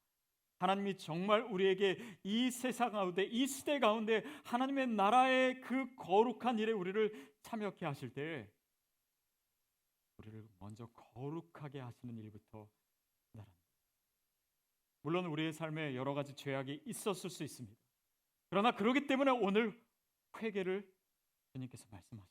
하나님이 0.60 0.98
정말 0.98 1.40
우리에게 1.40 1.96
이 2.22 2.50
세상 2.50 2.92
가운데 2.92 3.24
이 3.24 3.46
시대 3.46 3.78
가운데 3.78 4.22
하나님의 4.44 4.88
나라의 4.88 5.62
그 5.62 5.94
거룩한 5.96 6.58
일에 6.58 6.72
우리를 6.72 7.34
참여케 7.40 7.86
하실 7.86 8.12
때 8.12 8.46
우리를 10.18 10.46
먼저 10.58 10.86
거룩하게 10.88 11.80
하시는 11.80 12.14
일부터 12.18 12.68
나랍니다. 13.32 13.58
물론 15.00 15.24
우리의 15.26 15.54
삶에 15.54 15.96
여러 15.96 16.12
가지 16.12 16.34
죄악이 16.34 16.82
있었을 16.84 17.30
수 17.30 17.42
있습니다. 17.42 17.74
그러나 18.50 18.72
그러기 18.72 19.06
때문에 19.06 19.30
오늘 19.30 19.80
회개를 20.42 20.86
주님께서 21.54 21.86
말씀하십니다. 21.90 22.30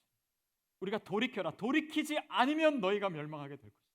우리가 0.82 1.00
돌이켜라. 1.00 1.58
돌이키지 1.58 2.20
않으면 2.30 2.80
너희가 2.80 3.10
멸망하게 3.10 3.56
될 3.56 3.72
것이다. 3.72 3.89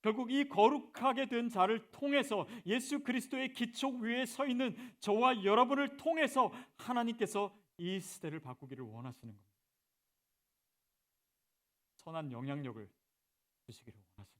결국 0.00 0.30
이 0.30 0.48
거룩하게 0.48 1.26
된 1.26 1.48
자를 1.48 1.90
통해서 1.90 2.46
예수 2.66 3.02
그리스도의 3.02 3.52
기초 3.54 3.88
위에 3.98 4.24
서 4.26 4.46
있는 4.46 4.76
저와 5.00 5.44
여러분을 5.44 5.96
통해서 5.96 6.52
하나님께서 6.76 7.54
이 7.78 7.98
시대를 8.00 8.40
바꾸기를 8.40 8.84
원하시는 8.84 9.34
겁니다. 9.34 9.48
선한 11.96 12.32
영향력을 12.32 12.88
주시기를 13.66 14.00
원하십니다. 14.16 14.38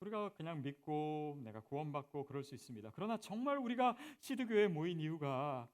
우리가 0.00 0.30
그냥 0.30 0.62
믿고 0.62 1.38
내가 1.42 1.60
구원받고 1.60 2.24
그럴 2.24 2.42
수 2.42 2.54
있습니다. 2.54 2.90
그러나 2.94 3.16
정말 3.16 3.58
우리가 3.58 3.96
시드교회에 4.20 4.68
모인 4.68 5.00
이유가 5.00 5.68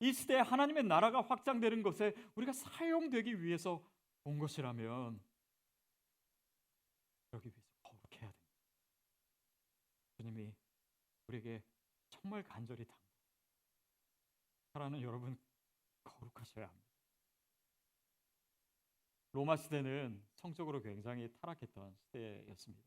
이 0.00 0.12
시대에 0.12 0.40
하나님의 0.40 0.84
나라가 0.84 1.22
확장되는 1.22 1.82
것에 1.82 2.14
우리가 2.34 2.52
사용되기 2.52 3.42
위해서 3.42 3.82
온 4.24 4.38
것이라면 4.38 5.20
그러기 7.28 7.48
위해서 7.48 7.60
거룩해야 7.82 8.30
됩니다. 8.30 8.56
주님이 10.16 10.54
우리에게 11.26 11.62
정말 12.08 12.42
간절히 12.42 12.84
당 12.84 12.98
사랑하는 14.72 15.02
여러분 15.02 15.38
거룩하셔야 16.04 16.68
합니다. 16.68 16.86
로마 19.32 19.56
시대는 19.56 20.24
성적으로 20.34 20.80
굉장히 20.80 21.30
타락했던 21.32 21.94
시대였습니다. 21.94 22.86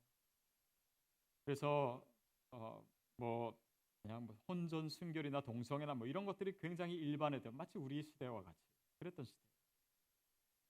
그래서 1.45 2.03
어, 2.51 2.83
뭐 3.15 3.55
그냥 4.01 4.25
뭐 4.25 4.35
혼전 4.47 4.89
순결이나 4.89 5.41
동성애나 5.41 5.93
뭐 5.93 6.07
이런 6.07 6.25
것들이 6.25 6.57
굉장히 6.57 6.95
일반화된 6.95 7.55
마치 7.55 7.77
우리 7.77 8.03
시대와 8.03 8.43
같이 8.43 8.59
그랬던 8.97 9.25
시대. 9.25 9.39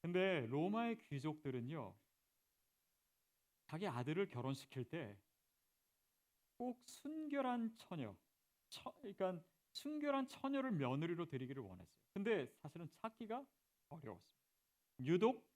근데 0.01 0.45
로마의 0.47 0.97
귀족들은요 0.97 1.93
자기 3.69 3.87
아들을 3.87 4.27
결혼시킬 4.29 4.85
때 4.85 5.17
꼭 6.59 6.83
순결한 6.85 7.73
처녀, 7.77 8.13
처, 8.67 8.93
그러니까 8.99 9.41
순결한 9.71 10.27
처녀를 10.27 10.71
며느리로 10.71 11.25
데리기를 11.25 11.63
원했어요. 11.63 12.03
근데 12.13 12.47
사실은 12.57 12.89
찾기가 13.01 13.45
어려웠습니다. 13.87 14.43
유독 14.99 15.49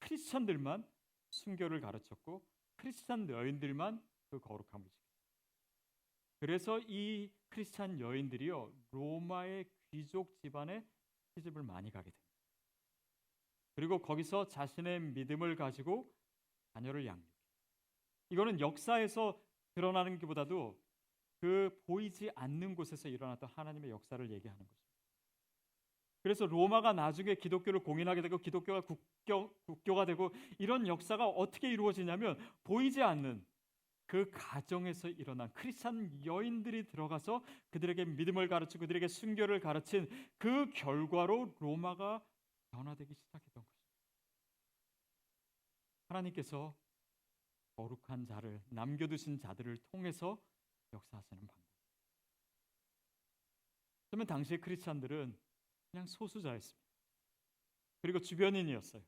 크리스천들만 0.00 0.84
순결을 1.30 1.80
가르쳤고 1.80 2.44
크리스천 2.74 3.28
여인들만 3.28 4.04
그 4.26 4.40
거룩함을 4.40 4.90
지켰어요. 4.90 5.14
그래서 6.40 6.80
이 6.80 7.30
크리스천 7.48 8.00
여인들이요 8.00 8.72
로마의 8.90 9.66
귀족 9.86 10.36
집안에 10.40 10.84
시집을 11.28 11.62
많이 11.62 11.92
가게 11.92 12.10
됩니다. 12.10 12.34
그리고 13.76 14.02
거기서 14.02 14.48
자신의 14.48 15.00
믿음을 15.00 15.54
가지고 15.54 16.12
자녀를 16.72 17.06
양육. 17.06 17.33
이거는 18.30 18.60
역사에서 18.60 19.38
드러나는 19.74 20.18
것보다도 20.18 20.78
그 21.40 21.82
보이지 21.86 22.30
않는 22.34 22.74
곳에서 22.74 23.08
일어났던 23.08 23.50
하나님의 23.54 23.90
역사를 23.90 24.30
얘기하는 24.30 24.66
것입니다. 24.66 24.84
그래서 26.22 26.46
로마가 26.46 26.94
나중에 26.94 27.34
기독교를 27.34 27.80
공인하게 27.80 28.22
되고 28.22 28.38
기독교가 28.38 28.80
국교, 28.80 29.52
국교가 29.66 30.06
되고 30.06 30.32
이런 30.58 30.86
역사가 30.86 31.28
어떻게 31.28 31.70
이루어지냐면 31.70 32.38
보이지 32.62 33.02
않는 33.02 33.44
그 34.06 34.30
가정에서 34.32 35.08
일어난 35.08 35.50
크리스찬 35.52 36.24
여인들이 36.24 36.86
들어가서 36.86 37.44
그들에게 37.70 38.06
믿음을 38.06 38.48
가르치고 38.48 38.82
그들에게 38.82 39.06
순교를 39.06 39.60
가르친 39.60 40.08
그 40.38 40.70
결과로 40.70 41.54
로마가 41.58 42.22
변화되기 42.70 43.14
시작했던 43.14 43.62
것입니다. 43.62 43.84
하나님께서 46.08 46.74
거룩한 47.76 48.26
자를 48.26 48.62
남겨두신 48.70 49.38
자들을 49.38 49.78
통해서 49.90 50.40
역사하시는 50.92 51.46
방법. 51.46 51.64
그러면 54.08 54.26
당시의 54.26 54.60
크리스찬들은 54.60 55.36
그냥 55.90 56.06
소수자였습니다. 56.06 56.84
그리고 58.00 58.18
주변인이었어요. 58.20 59.02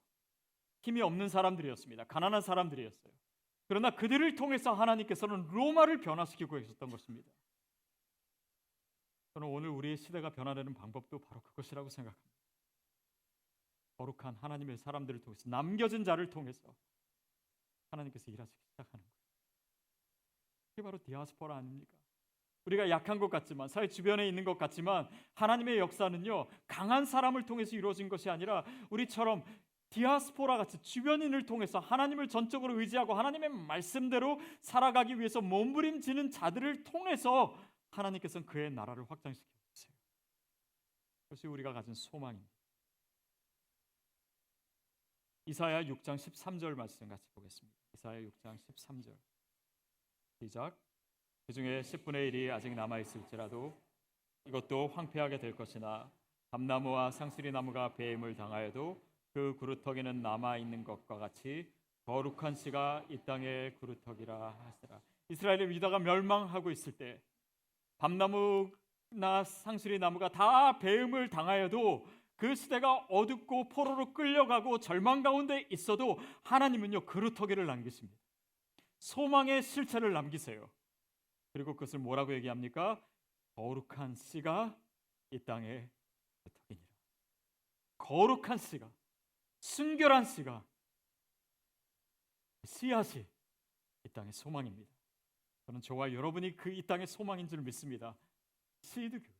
힘이 0.80 1.02
없는 1.02 1.28
사람들이었습니다. 1.28 2.04
가난한 2.04 2.40
사람들이었어요. 2.40 3.14
그러나 3.68 3.90
그들을 3.90 4.34
통해서 4.36 4.72
하나님께서는 4.72 5.48
로마를 5.48 6.00
변화시키고 6.00 6.56
계셨던 6.56 6.90
것입니다. 6.90 7.30
저는 9.34 9.48
오늘 9.48 9.68
우리의 9.68 9.96
시대가 9.96 10.30
변화되는 10.30 10.72
방법도 10.72 11.18
바로 11.20 11.42
그것이라고 11.42 11.90
생각합니다. 11.90 12.36
거룩한 13.98 14.36
하나님의 14.36 14.78
사람들을 14.78 15.20
통해서 15.20 15.48
남겨진 15.48 16.04
자를 16.04 16.30
통해서 16.30 16.74
하나님께서 17.90 18.30
일하시기 18.30 18.60
시작하는 18.68 19.04
거예요. 19.04 19.16
그게 20.70 20.82
바로 20.82 20.98
디아스포라 20.98 21.56
아닙니까? 21.56 21.96
우리가 22.66 22.90
약한 22.90 23.18
것 23.18 23.30
같지만 23.30 23.68
사회 23.68 23.88
주변에 23.88 24.28
있는 24.28 24.44
것 24.44 24.58
같지만 24.58 25.08
하나님의 25.34 25.78
역사는요 25.78 26.48
강한 26.66 27.04
사람을 27.04 27.46
통해서 27.46 27.76
이루어진 27.76 28.08
것이 28.08 28.28
아니라 28.28 28.64
우리처럼 28.90 29.44
디아스포라 29.90 30.56
같이 30.56 30.78
주변인을 30.80 31.46
통해서 31.46 31.78
하나님을 31.78 32.28
전적으로 32.28 32.78
의지하고 32.80 33.14
하나님의 33.14 33.50
말씀대로 33.50 34.40
살아가기 34.60 35.18
위해서 35.18 35.40
몸부림지는 35.40 36.30
자들을 36.30 36.82
통해서 36.82 37.56
하나님께서는 37.90 38.46
그의 38.46 38.70
나라를 38.72 39.04
확장시켜 39.08 39.48
주세요. 39.72 39.96
그것이 41.24 41.46
우리가 41.46 41.72
가진 41.72 41.94
소망입니다. 41.94 42.55
이사야 45.48 45.84
6장 45.84 46.16
13절 46.16 46.74
말씀 46.74 47.08
같이 47.08 47.30
보겠습니다. 47.32 47.78
이사야 47.94 48.18
6장 48.18 48.58
13절. 48.58 49.16
시작. 50.40 50.76
그 51.46 51.52
중에 51.52 51.82
10분의 51.82 52.32
1이 52.32 52.50
아직 52.50 52.74
남아 52.74 52.98
있을지라도 52.98 53.80
이것도 54.46 54.88
황폐하게 54.88 55.38
될 55.38 55.54
것이나 55.54 56.10
감나무와 56.50 57.12
상수리 57.12 57.52
나무가 57.52 57.94
배임을 57.94 58.34
당하여도 58.34 59.00
그 59.34 59.54
구루터기는 59.60 60.20
남아 60.20 60.56
있는 60.56 60.82
것과 60.82 61.16
같이 61.16 61.72
거룩한 62.06 62.56
씨가 62.56 63.04
이 63.08 63.16
땅의 63.18 63.76
구루터기라 63.78 64.50
하시라. 64.50 65.00
이스라엘의 65.28 65.68
유다가 65.68 66.00
멸망하고 66.00 66.72
있을 66.72 66.90
때 66.90 67.22
밤나무나 67.98 69.44
상수리 69.44 70.00
나무가 70.00 70.28
다 70.28 70.76
배임을 70.80 71.30
당하여도 71.30 72.04
그 72.36 72.54
시대가 72.54 72.94
어둡고 73.08 73.68
포로로 73.68 74.12
끌려가고 74.12 74.78
절망 74.78 75.22
가운데 75.22 75.66
있어도 75.70 76.18
하나님은요 76.44 77.06
그루터기를 77.06 77.66
남기십니다. 77.66 78.18
소망의 78.98 79.62
실체를 79.62 80.12
남기세요. 80.12 80.70
그리고 81.52 81.74
그것을 81.74 81.98
뭐라고 81.98 82.34
얘기합니까? 82.34 83.02
거룩한 83.54 84.14
씨가 84.14 84.78
이 85.30 85.38
땅에 85.38 85.88
그루터기니라. 86.42 86.86
거룩한 87.98 88.58
씨가 88.58 88.90
순결한 89.60 90.24
씨가 90.24 90.62
씨앗이 92.64 93.26
이 94.04 94.08
땅의 94.08 94.32
소망입니다. 94.32 94.90
저는 95.64 95.80
저와 95.80 96.12
여러분이 96.12 96.56
그 96.56 96.70
이 96.70 96.82
땅의 96.82 97.06
소망인 97.06 97.48
줄 97.48 97.62
믿습니다. 97.62 98.14
시드 98.80 99.20
교회. 99.22 99.35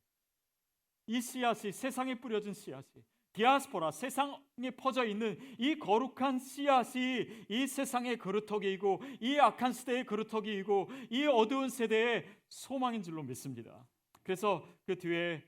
이 1.07 1.21
씨앗이 1.21 1.73
세상에 1.73 2.15
뿌려진 2.15 2.53
씨앗이 2.53 3.05
디아스포라 3.33 3.91
세상에 3.91 4.71
퍼져 4.79 5.05
있는 5.05 5.39
이 5.59 5.79
거룩한 5.79 6.39
씨앗이 6.39 7.45
이 7.49 7.67
세상의 7.67 8.17
그루터기이고 8.19 9.03
이 9.21 9.39
악한 9.39 9.75
시대의 9.75 10.07
그루터기이고 10.07 10.91
이 11.11 11.27
어두운 11.27 11.69
세대의 11.69 12.27
소망인 12.49 13.03
줄로 13.03 13.23
믿습니다. 13.23 13.87
그래서 14.23 14.67
그 14.87 14.97
뒤에 14.97 15.47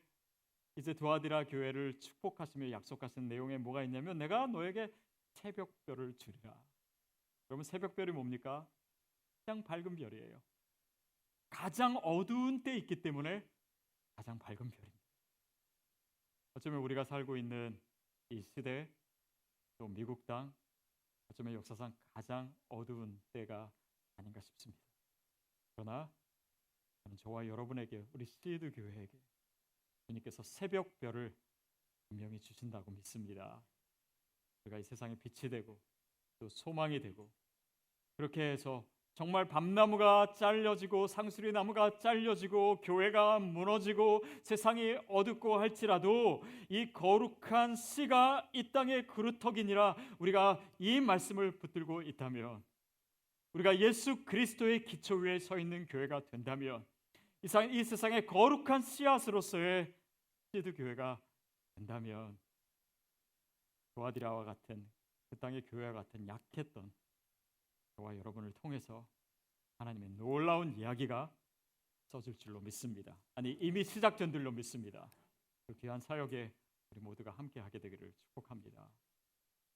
이제 0.77 0.92
두아디라 0.92 1.44
교회를 1.44 1.99
축복하시며 1.99 2.71
약속하신 2.71 3.27
내용에 3.27 3.57
뭐가 3.57 3.83
있냐면 3.85 4.18
내가 4.18 4.47
너에게 4.47 4.92
새벽별을 5.31 6.14
주리라. 6.18 6.55
여러분 7.51 7.64
새벽별이 7.64 8.12
뭡니까? 8.12 8.68
가장 9.40 9.62
밝은 9.62 9.97
별이에요. 9.97 10.40
가장 11.49 11.97
어두운 12.03 12.62
때 12.62 12.77
있기 12.77 13.01
때문에 13.01 13.42
가장 14.14 14.38
밝은 14.38 14.71
별입니다. 14.71 14.97
어쩌면 16.59 16.81
우리가 16.81 17.05
살고 17.05 17.37
있는 17.37 17.81
이 18.31 18.42
시대 18.42 18.92
또 19.77 19.87
미국 19.87 20.27
땅 20.27 20.53
어쩌면 21.31 21.55
역사상 21.55 21.97
가장 22.12 22.53
어두운 22.68 23.23
때가 23.31 23.73
아닌가 24.16 24.40
싶습니다. 24.40 24.83
그러나 25.77 26.12
저는 27.05 27.16
저와 27.16 27.47
여러분에게 27.47 28.09
우리 28.12 28.27
시드 28.27 28.73
교회에게 28.73 29.21
주님께서 30.09 30.42
새벽별을 30.42 31.33
분명히 32.09 32.40
주신다고 32.40 32.90
믿습니다. 32.90 33.64
우리가 34.64 34.81
이 34.81 34.83
세상에 34.83 35.14
빛이 35.14 35.49
되고 35.49 35.81
또 36.40 36.49
소망이 36.49 36.99
되고 36.99 37.31
그렇게 38.16 38.42
해서 38.42 38.85
정말 39.18 39.48
밤나무가 39.48 40.33
잘려지고 40.33 41.09
상수리 41.09 41.50
나무가 41.50 41.90
잘려지고 41.98 42.81
교회가 42.83 43.40
무너지고 43.40 44.22
세상이 44.44 44.96
어둡고 45.09 45.59
할지라도 45.59 46.44
이 46.68 46.92
거룩한 46.92 47.74
씨가 47.74 48.48
이 48.52 48.70
땅의 48.70 49.09
그루터기니라 49.09 49.96
우리가 50.20 50.61
이 50.78 51.00
말씀을 51.00 51.59
붙들고 51.59 52.02
있다면 52.02 52.62
우리가 53.54 53.76
예수 53.81 54.24
그리스도의 54.24 54.85
기초 54.85 55.16
위에 55.16 55.40
서 55.40 55.59
있는 55.59 55.85
교회가 55.87 56.26
된다면 56.31 56.87
이, 57.42 57.48
상, 57.48 57.68
이 57.74 57.83
세상의 57.83 58.24
거룩한 58.24 58.83
씨앗으로서의 58.83 59.92
시드 60.52 60.76
교회가 60.76 61.20
된다면 61.74 62.38
도아디라와 63.96 64.44
같은 64.44 64.88
그 65.28 65.37
땅의 65.38 65.64
교회와 65.64 65.92
같은 65.92 66.24
약했던 66.24 66.92
저와 67.98 68.16
여러분을 68.16 68.52
통해서 68.52 69.04
하나님의 69.78 70.11
놀라운 70.11 70.72
이야기가 70.72 71.34
써질 72.12 72.37
줄로 72.38 72.61
믿습니다. 72.61 73.18
아니 73.34 73.52
이미 73.54 73.82
시작된 73.82 74.30
줄로 74.30 74.52
믿습니다. 74.52 75.11
그 75.66 75.74
귀한 75.74 76.00
사역에 76.00 76.54
우리 76.90 77.00
모두가 77.00 77.32
함께 77.32 77.58
하게 77.58 77.80
되기를 77.80 78.14
축복합니다. 78.20 78.88